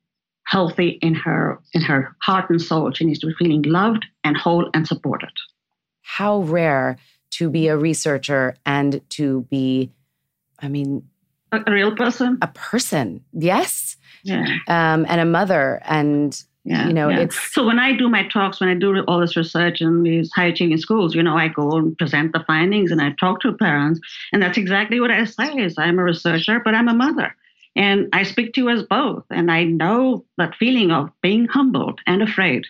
healthy 0.45 0.97
in 1.01 1.13
her 1.13 1.59
in 1.73 1.81
her 1.81 2.15
heart 2.23 2.49
and 2.49 2.61
soul. 2.61 2.91
She 2.91 3.05
needs 3.05 3.19
to 3.19 3.27
be 3.27 3.33
feeling 3.37 3.61
loved 3.63 4.05
and 4.23 4.35
whole 4.35 4.69
and 4.73 4.87
supported. 4.87 5.31
How 6.01 6.39
rare 6.41 6.97
to 7.31 7.49
be 7.49 7.67
a 7.67 7.77
researcher 7.77 8.55
and 8.65 9.01
to 9.11 9.45
be, 9.51 9.91
I 10.59 10.67
mean, 10.67 11.03
A, 11.51 11.59
a 11.67 11.71
real 11.71 11.95
person. 11.95 12.39
a 12.41 12.47
person. 12.47 13.23
Yes, 13.31 13.95
Yeah. 14.23 14.43
um, 14.67 15.05
and 15.07 15.21
a 15.21 15.25
mother, 15.25 15.79
and 15.85 16.43
Yeah, 16.65 16.87
you 16.87 16.93
know, 16.93 17.09
yeah. 17.09 17.19
it's 17.21 17.53
so 17.53 17.65
when 17.65 17.79
I 17.79 17.93
do 17.93 18.09
my 18.09 18.27
talks, 18.27 18.59
when 18.59 18.69
I 18.69 18.75
do 18.75 18.99
all 19.05 19.19
this 19.19 19.37
research 19.37 19.81
in 19.81 20.03
these 20.03 20.29
high 20.35 20.47
achieving 20.47 20.77
schools, 20.77 21.15
you 21.15 21.23
know, 21.23 21.37
I 21.37 21.47
go 21.47 21.77
and 21.77 21.97
present 21.97 22.33
the 22.33 22.43
findings 22.45 22.91
and 22.91 23.01
I 23.01 23.15
talk 23.19 23.41
to 23.41 23.53
parents, 23.53 23.99
and 24.33 24.41
that's 24.41 24.57
exactly 24.57 24.99
what 24.99 25.11
I 25.11 25.23
say 25.23 25.53
is 25.53 25.75
I'm 25.77 25.99
a 25.99 26.03
researcher, 26.03 26.59
but 26.63 26.75
I'm 26.75 26.89
a 26.89 26.93
mother. 26.93 27.35
And 27.75 28.09
I 28.11 28.23
speak 28.23 28.53
to 28.53 28.61
you 28.61 28.69
as 28.69 28.83
both. 28.83 29.23
And 29.29 29.49
I 29.51 29.63
know 29.63 30.25
that 30.37 30.55
feeling 30.55 30.91
of 30.91 31.09
being 31.21 31.45
humbled 31.45 32.01
and 32.05 32.21
afraid 32.21 32.65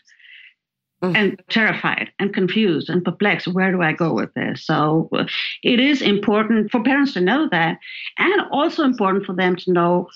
Mm. 1.01 1.15
and 1.15 1.41
terrified 1.49 2.11
and 2.19 2.33
confused 2.33 2.89
and 2.89 3.05
perplexed. 3.05 3.47
Where 3.47 3.71
do 3.71 3.81
I 3.81 3.93
go 3.93 4.13
with 4.13 4.33
this? 4.33 4.65
So 4.65 5.07
uh, 5.13 5.27
it 5.63 5.79
is 5.79 6.01
important 6.01 6.71
for 6.71 6.83
parents 6.83 7.13
to 7.13 7.21
know 7.21 7.47
that, 7.51 7.77
and 8.17 8.41
also 8.51 8.83
important 8.83 9.25
for 9.25 9.33
them 9.33 9.55
to 9.55 9.71
know 9.71 10.09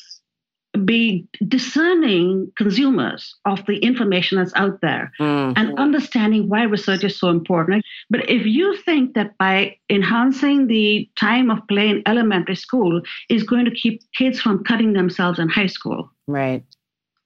be 0.85 1.27
discerning 1.47 2.51
consumers 2.57 3.35
of 3.45 3.63
the 3.67 3.77
information 3.77 4.37
that's 4.37 4.53
out 4.55 4.81
there 4.81 5.11
Mm. 5.19 5.53
and 5.55 5.77
understanding 5.77 6.49
why 6.49 6.63
research 6.63 7.03
is 7.03 7.17
so 7.17 7.29
important. 7.29 7.83
But 8.09 8.27
if 8.29 8.45
you 8.45 8.75
think 8.77 9.13
that 9.13 9.37
by 9.37 9.77
enhancing 9.89 10.67
the 10.67 11.07
time 11.15 11.51
of 11.51 11.59
play 11.67 11.89
in 11.89 12.01
elementary 12.07 12.55
school 12.55 13.01
is 13.29 13.43
going 13.43 13.65
to 13.65 13.71
keep 13.71 14.01
kids 14.17 14.41
from 14.41 14.63
cutting 14.63 14.93
themselves 14.93 15.37
in 15.39 15.47
high 15.49 15.67
school, 15.67 16.09
right. 16.27 16.63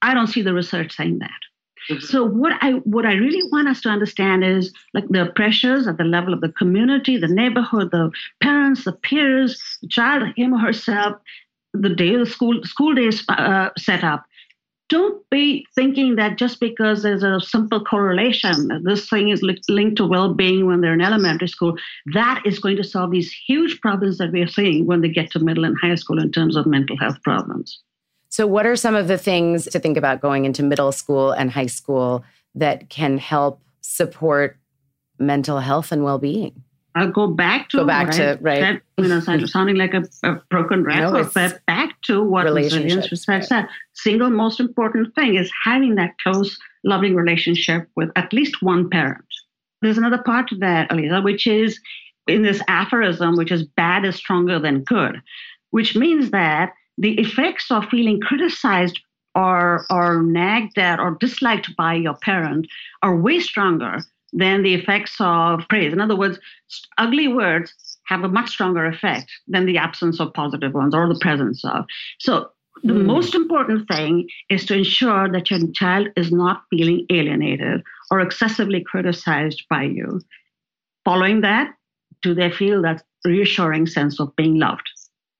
I 0.02 0.14
don't 0.14 0.28
see 0.28 0.42
the 0.42 0.54
research 0.54 0.94
saying 0.94 1.18
that. 1.20 1.40
So 2.00 2.22
what 2.24 2.52
I 2.60 2.72
what 2.84 3.06
I 3.06 3.14
really 3.14 3.48
want 3.50 3.68
us 3.68 3.80
to 3.82 3.88
understand 3.88 4.44
is 4.44 4.72
like 4.92 5.08
the 5.08 5.32
pressures 5.34 5.86
at 5.86 5.96
the 5.96 6.04
level 6.04 6.34
of 6.34 6.42
the 6.42 6.50
community, 6.50 7.16
the 7.16 7.28
neighborhood, 7.28 7.90
the 7.92 8.10
parents, 8.42 8.84
the 8.84 8.92
peers, 8.92 9.58
the 9.80 9.88
child, 9.88 10.28
him 10.36 10.52
or 10.52 10.58
herself, 10.58 11.16
the 11.74 11.90
day 11.90 12.16
the 12.16 12.26
school 12.26 12.62
school 12.64 12.94
day 12.94 13.06
is 13.06 13.24
uh, 13.28 13.70
set 13.78 14.04
up. 14.04 14.24
Don't 14.88 15.22
be 15.28 15.66
thinking 15.74 16.16
that 16.16 16.38
just 16.38 16.60
because 16.60 17.02
there's 17.02 17.22
a 17.22 17.40
simple 17.40 17.84
correlation, 17.84 18.82
this 18.84 19.06
thing 19.06 19.28
is 19.28 19.42
li- 19.42 19.60
linked 19.68 19.98
to 19.98 20.06
well-being 20.06 20.64
when 20.66 20.80
they're 20.80 20.94
in 20.94 21.02
elementary 21.02 21.48
school, 21.48 21.76
that 22.14 22.40
is 22.46 22.58
going 22.58 22.76
to 22.76 22.84
solve 22.84 23.10
these 23.10 23.30
huge 23.30 23.82
problems 23.82 24.16
that 24.16 24.32
we 24.32 24.40
are 24.40 24.48
seeing 24.48 24.86
when 24.86 25.02
they 25.02 25.10
get 25.10 25.30
to 25.32 25.40
middle 25.40 25.66
and 25.66 25.76
high 25.82 25.94
school 25.94 26.18
in 26.18 26.32
terms 26.32 26.56
of 26.56 26.64
mental 26.64 26.96
health 26.96 27.22
problems. 27.22 27.82
So, 28.30 28.46
what 28.46 28.64
are 28.64 28.76
some 28.76 28.94
of 28.94 29.08
the 29.08 29.18
things 29.18 29.66
to 29.66 29.78
think 29.78 29.98
about 29.98 30.22
going 30.22 30.46
into 30.46 30.62
middle 30.62 30.92
school 30.92 31.32
and 31.32 31.50
high 31.50 31.66
school 31.66 32.24
that 32.54 32.88
can 32.88 33.18
help 33.18 33.60
support 33.82 34.56
mental 35.18 35.60
health 35.60 35.92
and 35.92 36.02
well-being? 36.02 36.62
I'll 36.98 37.10
go 37.10 37.28
back 37.28 37.68
to 37.70 37.78
Go 37.78 37.86
back 37.86 38.08
what 38.08 38.16
to- 38.16 38.38
right. 38.40 38.58
said, 38.58 38.80
you 38.98 39.08
know, 39.08 39.20
sounding 39.46 39.76
like 39.76 39.94
a, 39.94 40.04
a 40.24 40.42
broken 40.50 40.84
record, 40.84 41.26
it's 41.26 41.34
but 41.34 41.64
back 41.66 42.00
to 42.02 42.22
what 42.22 42.44
resilience 42.52 43.28
right. 43.28 43.44
said. 43.44 43.68
Single 43.94 44.30
most 44.30 44.60
important 44.60 45.14
thing 45.14 45.36
is 45.36 45.50
having 45.64 45.94
that 45.96 46.14
close, 46.22 46.58
loving 46.84 47.14
relationship 47.14 47.88
with 47.96 48.10
at 48.16 48.32
least 48.32 48.62
one 48.62 48.90
parent. 48.90 49.24
There's 49.80 49.98
another 49.98 50.18
part 50.18 50.48
to 50.48 50.56
that, 50.56 50.90
Aliza, 50.90 51.22
which 51.22 51.46
is 51.46 51.78
in 52.26 52.42
this 52.42 52.60
aphorism, 52.68 53.36
which 53.36 53.52
is 53.52 53.62
bad 53.64 54.04
is 54.04 54.16
stronger 54.16 54.58
than 54.58 54.82
good, 54.82 55.22
which 55.70 55.94
means 55.94 56.30
that 56.30 56.72
the 56.98 57.18
effects 57.20 57.70
of 57.70 57.84
feeling 57.86 58.20
criticized 58.20 59.00
or 59.34 59.86
or 59.90 60.22
nagged 60.22 60.78
at 60.78 60.98
or 60.98 61.16
disliked 61.20 61.76
by 61.76 61.94
your 61.94 62.14
parent 62.14 62.66
are 63.02 63.16
way 63.16 63.38
stronger 63.38 64.00
than 64.32 64.62
the 64.62 64.74
effects 64.74 65.16
of 65.20 65.60
praise. 65.68 65.92
In 65.92 66.00
other 66.00 66.16
words, 66.16 66.38
ugly 66.98 67.28
words 67.28 67.98
have 68.06 68.24
a 68.24 68.28
much 68.28 68.50
stronger 68.50 68.86
effect 68.86 69.30
than 69.46 69.66
the 69.66 69.78
absence 69.78 70.20
of 70.20 70.32
positive 70.34 70.74
ones 70.74 70.94
or 70.94 71.08
the 71.08 71.18
presence 71.20 71.64
of. 71.64 71.84
So 72.18 72.50
the 72.84 72.94
Hmm. 72.94 73.06
most 73.06 73.34
important 73.34 73.88
thing 73.88 74.28
is 74.48 74.64
to 74.66 74.74
ensure 74.74 75.28
that 75.30 75.50
your 75.50 75.60
child 75.72 76.08
is 76.16 76.30
not 76.30 76.62
feeling 76.70 77.06
alienated 77.10 77.82
or 78.10 78.20
excessively 78.20 78.82
criticized 78.82 79.64
by 79.68 79.82
you. 79.84 80.20
Following 81.04 81.40
that, 81.40 81.74
do 82.22 82.34
they 82.34 82.50
feel 82.50 82.82
that 82.82 83.02
reassuring 83.24 83.86
sense 83.86 84.20
of 84.20 84.34
being 84.36 84.58
loved? 84.58 84.88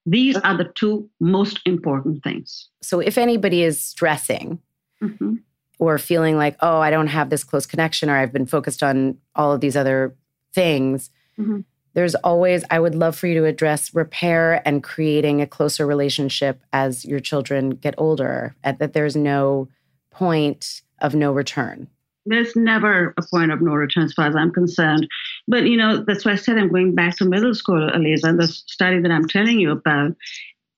These 0.07 0.37
are 0.37 0.57
the 0.57 0.73
two 0.75 1.09
most 1.21 1.61
important 1.67 2.25
things. 2.25 2.69
So, 2.83 3.01
if 3.01 3.19
anybody 3.19 3.63
is 3.63 3.85
stressing 3.85 4.59
Mhm. 5.03 5.43
Or 5.79 5.97
feeling 5.99 6.37
like, 6.37 6.57
oh, 6.61 6.81
I 6.81 6.91
don't 6.91 7.07
have 7.07 7.31
this 7.31 7.45
close 7.45 7.67
connection, 7.67 8.11
or 8.11 8.17
I've 8.17 8.33
been 8.33 8.47
focused 8.47 8.83
on 8.83 9.17
all 9.37 9.53
of 9.53 9.61
these 9.61 9.77
other 9.77 10.15
things, 10.53 11.11
Mhm. 11.39 11.65
there's 11.95 12.15
always, 12.17 12.65
I 12.71 12.81
would 12.81 12.95
love 12.97 13.17
for 13.17 13.27
you 13.29 13.35
to 13.41 13.45
address 13.45 13.95
repair 13.95 14.61
and 14.67 14.83
creating 14.83 15.41
a 15.41 15.47
closer 15.47 15.87
relationship 15.87 16.61
as 16.73 17.05
your 17.05 17.21
children 17.21 17.71
get 17.71 17.95
older, 17.97 18.55
and 18.65 18.79
that 18.81 18.93
there's 18.93 19.15
no 19.17 19.69
point 20.11 20.83
of 21.01 21.15
no 21.15 21.33
return. 21.33 21.87
there's 22.27 22.55
never 22.57 23.15
a 23.17 23.23
point 23.31 23.51
of 23.51 23.63
no 23.63 23.73
return 23.73 24.05
as 24.05 24.13
far 24.13 24.27
as 24.27 24.37
I'm 24.37 24.51
concerned. 24.51 25.09
But 25.47 25.65
you 25.65 25.79
know, 25.79 26.05
that's 26.07 26.27
why 26.27 26.33
I 26.33 26.35
said 26.35 26.59
I'm 26.59 26.69
going 26.69 26.95
back 26.95 27.17
to 27.19 27.25
middle 27.25 27.55
school, 27.55 27.91
Aliza, 27.91 28.37
the 28.37 28.47
study 28.49 29.01
that 29.01 29.11
I'm 29.11 29.27
telling 29.27 29.59
you 29.59 29.71
about. 29.71 30.15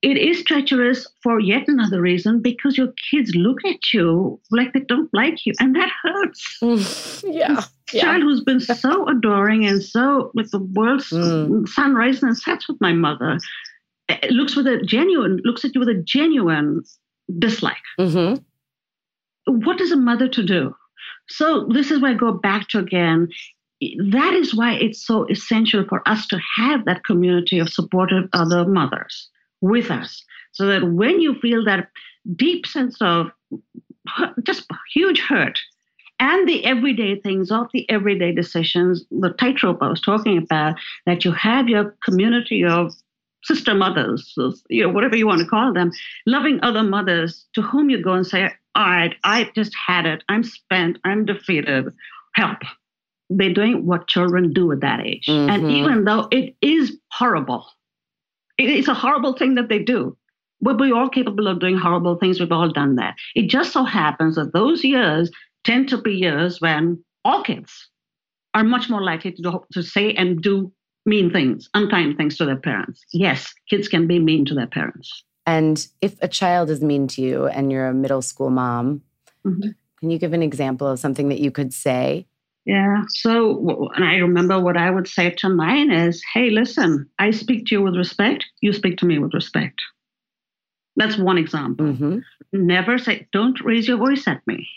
It 0.02 0.16
is 0.16 0.42
treacherous 0.44 1.06
for 1.22 1.40
yet 1.40 1.68
another 1.68 2.00
reason 2.00 2.40
because 2.40 2.78
your 2.78 2.92
kids 3.10 3.34
look 3.34 3.58
at 3.66 3.92
you 3.92 4.40
like 4.50 4.72
they 4.72 4.80
don't 4.80 5.12
like 5.12 5.44
you, 5.44 5.52
and 5.60 5.76
that 5.76 5.90
hurts. 6.02 7.22
yeah. 7.24 7.62
Child 7.88 8.22
who's 8.22 8.42
been 8.42 8.60
so 8.60 9.06
adoring 9.08 9.66
and 9.66 9.82
so 9.82 10.30
like 10.34 10.48
the 10.50 10.60
world's 10.60 11.10
Mm. 11.10 11.68
sun 11.68 11.94
rises 11.94 12.22
and 12.22 12.38
sets 12.38 12.66
with 12.68 12.80
my 12.80 12.92
mother, 12.92 13.38
eh, 14.08 14.28
looks 14.30 14.56
with 14.56 14.66
a 14.66 14.80
genuine 14.82 15.40
looks 15.44 15.64
at 15.64 15.74
you 15.74 15.80
with 15.80 15.88
a 15.88 16.02
genuine 16.02 16.82
dislike 17.38 17.76
hmm 17.98 18.34
what 19.46 19.80
is 19.80 19.90
a 19.92 19.96
mother 19.96 20.28
to 20.28 20.42
do? 20.44 20.74
So 21.28 21.66
this 21.72 21.90
is 21.90 22.00
where 22.00 22.12
I 22.12 22.14
go 22.14 22.32
back 22.32 22.68
to 22.68 22.78
again. 22.78 23.28
That 24.10 24.34
is 24.34 24.54
why 24.54 24.74
it's 24.74 25.04
so 25.04 25.26
essential 25.28 25.84
for 25.88 26.06
us 26.08 26.26
to 26.28 26.38
have 26.56 26.84
that 26.84 27.04
community 27.04 27.58
of 27.58 27.68
supportive 27.70 28.28
other 28.32 28.64
mothers 28.66 29.28
with 29.60 29.90
us, 29.90 30.24
so 30.52 30.66
that 30.66 30.92
when 30.92 31.20
you 31.20 31.34
feel 31.40 31.64
that 31.64 31.88
deep 32.36 32.66
sense 32.66 32.96
of 33.00 33.30
just 34.42 34.66
huge 34.94 35.20
hurt 35.20 35.58
and 36.18 36.48
the 36.48 36.64
everyday 36.64 37.18
things 37.20 37.50
of 37.50 37.68
the 37.72 37.88
everyday 37.90 38.32
decisions, 38.32 39.04
the 39.10 39.30
tightrope 39.30 39.82
I 39.82 39.88
was 39.88 40.00
talking 40.00 40.38
about, 40.38 40.76
that 41.06 41.24
you 41.24 41.32
have 41.32 41.68
your 41.68 41.96
community 42.04 42.64
of 42.64 42.92
sister 43.42 43.74
mothers, 43.74 44.34
you 44.68 44.82
know, 44.82 44.90
whatever 44.90 45.16
you 45.16 45.26
want 45.26 45.40
to 45.40 45.46
call 45.46 45.72
them, 45.72 45.90
loving 46.26 46.58
other 46.62 46.82
mothers 46.82 47.46
to 47.54 47.62
whom 47.62 47.88
you 47.88 48.02
go 48.02 48.12
and 48.12 48.26
say, 48.26 48.50
all 48.74 48.84
right, 48.86 49.14
I 49.24 49.50
just 49.54 49.74
had 49.74 50.04
it. 50.04 50.22
I'm 50.28 50.44
spent. 50.44 50.98
I'm 51.04 51.24
defeated. 51.24 51.86
help. 52.34 52.58
They're 53.28 53.52
doing 53.52 53.86
what 53.86 54.06
children 54.08 54.52
do 54.52 54.70
at 54.72 54.80
that 54.80 55.00
age. 55.00 55.26
Mhm. 55.26 55.48
And 55.50 55.70
even 55.70 56.04
though 56.04 56.28
it 56.30 56.54
is 56.60 56.96
horrible, 57.12 57.66
it 58.60 58.68
is 58.70 58.88
a 58.88 58.94
horrible 58.94 59.32
thing 59.32 59.54
that 59.54 59.68
they 59.68 59.78
do. 59.78 60.16
But 60.60 60.78
we're 60.78 60.94
all 60.94 61.08
capable 61.08 61.48
of 61.48 61.58
doing 61.60 61.78
horrible 61.78 62.16
things. 62.18 62.38
We've 62.38 62.52
all 62.52 62.70
done 62.70 62.96
that. 62.96 63.14
It 63.34 63.48
just 63.48 63.72
so 63.72 63.84
happens 63.84 64.34
that 64.36 64.52
those 64.52 64.84
years 64.84 65.30
tend 65.64 65.88
to 65.88 65.98
be 65.98 66.12
years 66.12 66.60
when 66.60 67.02
all 67.24 67.42
kids 67.42 67.88
are 68.52 68.64
much 68.64 68.90
more 68.90 69.02
likely 69.02 69.32
to, 69.32 69.42
do, 69.42 69.64
to 69.72 69.82
say 69.82 70.12
and 70.12 70.42
do 70.42 70.70
mean 71.06 71.30
things, 71.30 71.70
unkind 71.72 72.18
things 72.18 72.36
to 72.36 72.44
their 72.44 72.56
parents. 72.58 73.02
Yes, 73.12 73.52
kids 73.70 73.88
can 73.88 74.06
be 74.06 74.18
mean 74.18 74.44
to 74.46 74.54
their 74.54 74.66
parents. 74.66 75.24
And 75.46 75.86
if 76.02 76.20
a 76.22 76.28
child 76.28 76.68
is 76.68 76.82
mean 76.82 77.08
to 77.08 77.22
you 77.22 77.46
and 77.46 77.72
you're 77.72 77.88
a 77.88 77.94
middle 77.94 78.20
school 78.22 78.50
mom, 78.50 79.00
Mhm. 79.46 79.74
can 79.98 80.10
you 80.10 80.18
give 80.18 80.34
an 80.34 80.42
example 80.42 80.86
of 80.86 80.98
something 80.98 81.30
that 81.30 81.40
you 81.40 81.50
could 81.50 81.72
say? 81.72 82.26
Yeah. 82.66 83.02
So, 83.08 83.88
and 83.94 84.04
I 84.04 84.16
remember 84.16 84.60
what 84.60 84.76
I 84.76 84.90
would 84.90 85.08
say 85.08 85.30
to 85.30 85.48
mine 85.48 85.90
is, 85.90 86.22
hey, 86.34 86.50
listen, 86.50 87.08
I 87.18 87.30
speak 87.30 87.66
to 87.66 87.74
you 87.76 87.82
with 87.82 87.96
respect. 87.96 88.44
You 88.60 88.72
speak 88.72 88.98
to 88.98 89.06
me 89.06 89.18
with 89.18 89.34
respect. 89.34 89.80
That's 90.96 91.16
one 91.16 91.38
example. 91.38 91.92
hmm 91.94 92.18
Never 92.52 92.98
say, 92.98 93.28
don't 93.32 93.60
raise 93.60 93.86
your 93.86 93.96
voice 93.96 94.26
at 94.26 94.44
me. 94.46 94.68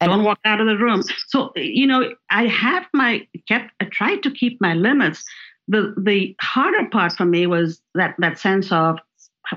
And- 0.00 0.10
don't 0.10 0.24
walk 0.24 0.38
out 0.44 0.60
of 0.60 0.66
the 0.66 0.76
room. 0.76 1.02
So, 1.28 1.52
you 1.56 1.86
know, 1.86 2.12
I 2.30 2.46
have 2.46 2.86
my 2.94 3.26
kept, 3.48 3.72
I 3.80 3.86
tried 3.86 4.22
to 4.22 4.30
keep 4.30 4.60
my 4.60 4.74
limits. 4.74 5.24
The 5.68 5.94
the 6.00 6.36
harder 6.40 6.88
part 6.90 7.12
for 7.14 7.24
me 7.24 7.46
was 7.48 7.80
that 7.94 8.14
that 8.18 8.38
sense 8.38 8.70
of 8.70 8.98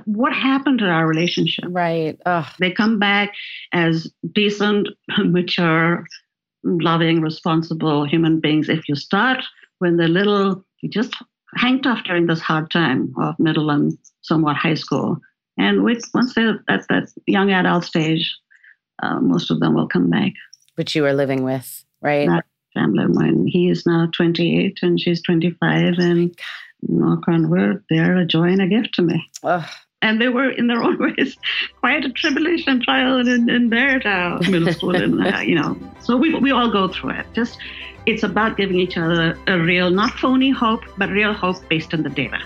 what 0.06 0.34
happened 0.34 0.80
to 0.80 0.86
our 0.86 1.06
relationship. 1.08 1.66
Right. 1.68 2.18
Ugh. 2.26 2.46
They 2.60 2.72
come 2.72 2.98
back 3.00 3.34
as 3.74 4.12
decent, 4.34 4.88
mature, 5.20 6.06
loving, 6.64 7.22
responsible 7.22 8.06
human 8.06 8.40
beings. 8.40 8.70
If 8.70 8.88
you 8.90 8.96
start 8.96 9.44
when 9.80 9.98
they're 9.98 10.08
little, 10.08 10.64
you 10.82 10.90
just 10.90 11.16
hang 11.56 11.82
tough 11.82 12.04
during 12.04 12.28
this 12.28 12.42
hard 12.42 12.70
time 12.72 13.14
of 13.20 13.36
middle 13.40 13.70
and 13.70 13.98
somewhat 14.22 14.56
high 14.56 14.76
school. 14.76 15.18
And 15.58 15.84
with, 15.84 16.04
once 16.14 16.36
they're 16.36 16.64
at 16.70 16.88
that 16.90 17.10
young 17.28 17.52
adult 17.52 17.84
stage, 17.84 18.38
uh, 19.02 19.20
most 19.20 19.52
of 19.52 19.60
them 19.60 19.74
will 19.74 19.88
come 19.88 20.10
back. 20.10 20.34
Which 20.76 20.96
you 20.96 21.06
are 21.06 21.14
living 21.14 21.44
with, 21.44 21.84
right? 22.02 22.28
Not 22.28 22.46
family 22.74 23.06
when. 23.08 23.48
He 23.48 23.70
is 23.70 23.86
now 23.86 24.10
28 24.16 24.80
and 24.82 25.00
she's 25.00 25.22
25. 25.24 25.96
And 25.98 26.38
knock 26.84 27.28
on 27.28 27.50
wood, 27.50 27.84
they're 27.90 28.18
a 28.18 28.26
joy 28.26 28.50
and 28.50 28.62
a 28.62 28.68
gift 28.68 28.94
to 28.96 29.02
me. 29.02 29.30
Ugh. 29.44 29.66
And 30.02 30.22
they 30.22 30.30
were 30.30 30.50
in 30.50 30.68
their 30.68 30.82
own 30.88 30.98
ways 30.98 31.38
quite 31.80 32.06
a 32.06 32.10
tribulation 32.12 32.82
trial 32.82 33.20
in, 33.20 33.50
in 33.50 33.70
their 33.70 34.06
uh, 34.08 34.40
middle 34.50 34.72
school 34.74 34.96
and 34.96 35.26
uh, 35.26 35.40
you 35.40 35.56
know. 35.56 35.78
So 36.02 36.18
we, 36.18 36.34
we 36.36 36.52
all 36.52 36.72
go 36.72 36.88
through 36.88 37.12
it. 37.12 37.26
Just 37.34 37.58
it's 38.06 38.24
about 38.24 38.58
giving 38.58 38.80
each 38.80 38.98
other 38.98 39.38
a 39.48 39.60
real 39.60 39.90
not 39.90 40.12
phony 40.12 40.50
hope 40.50 40.82
but 40.98 41.10
real 41.10 41.34
hope 41.34 41.58
based 41.70 41.94
on 41.94 42.04
the 42.04 42.10
data 42.10 42.40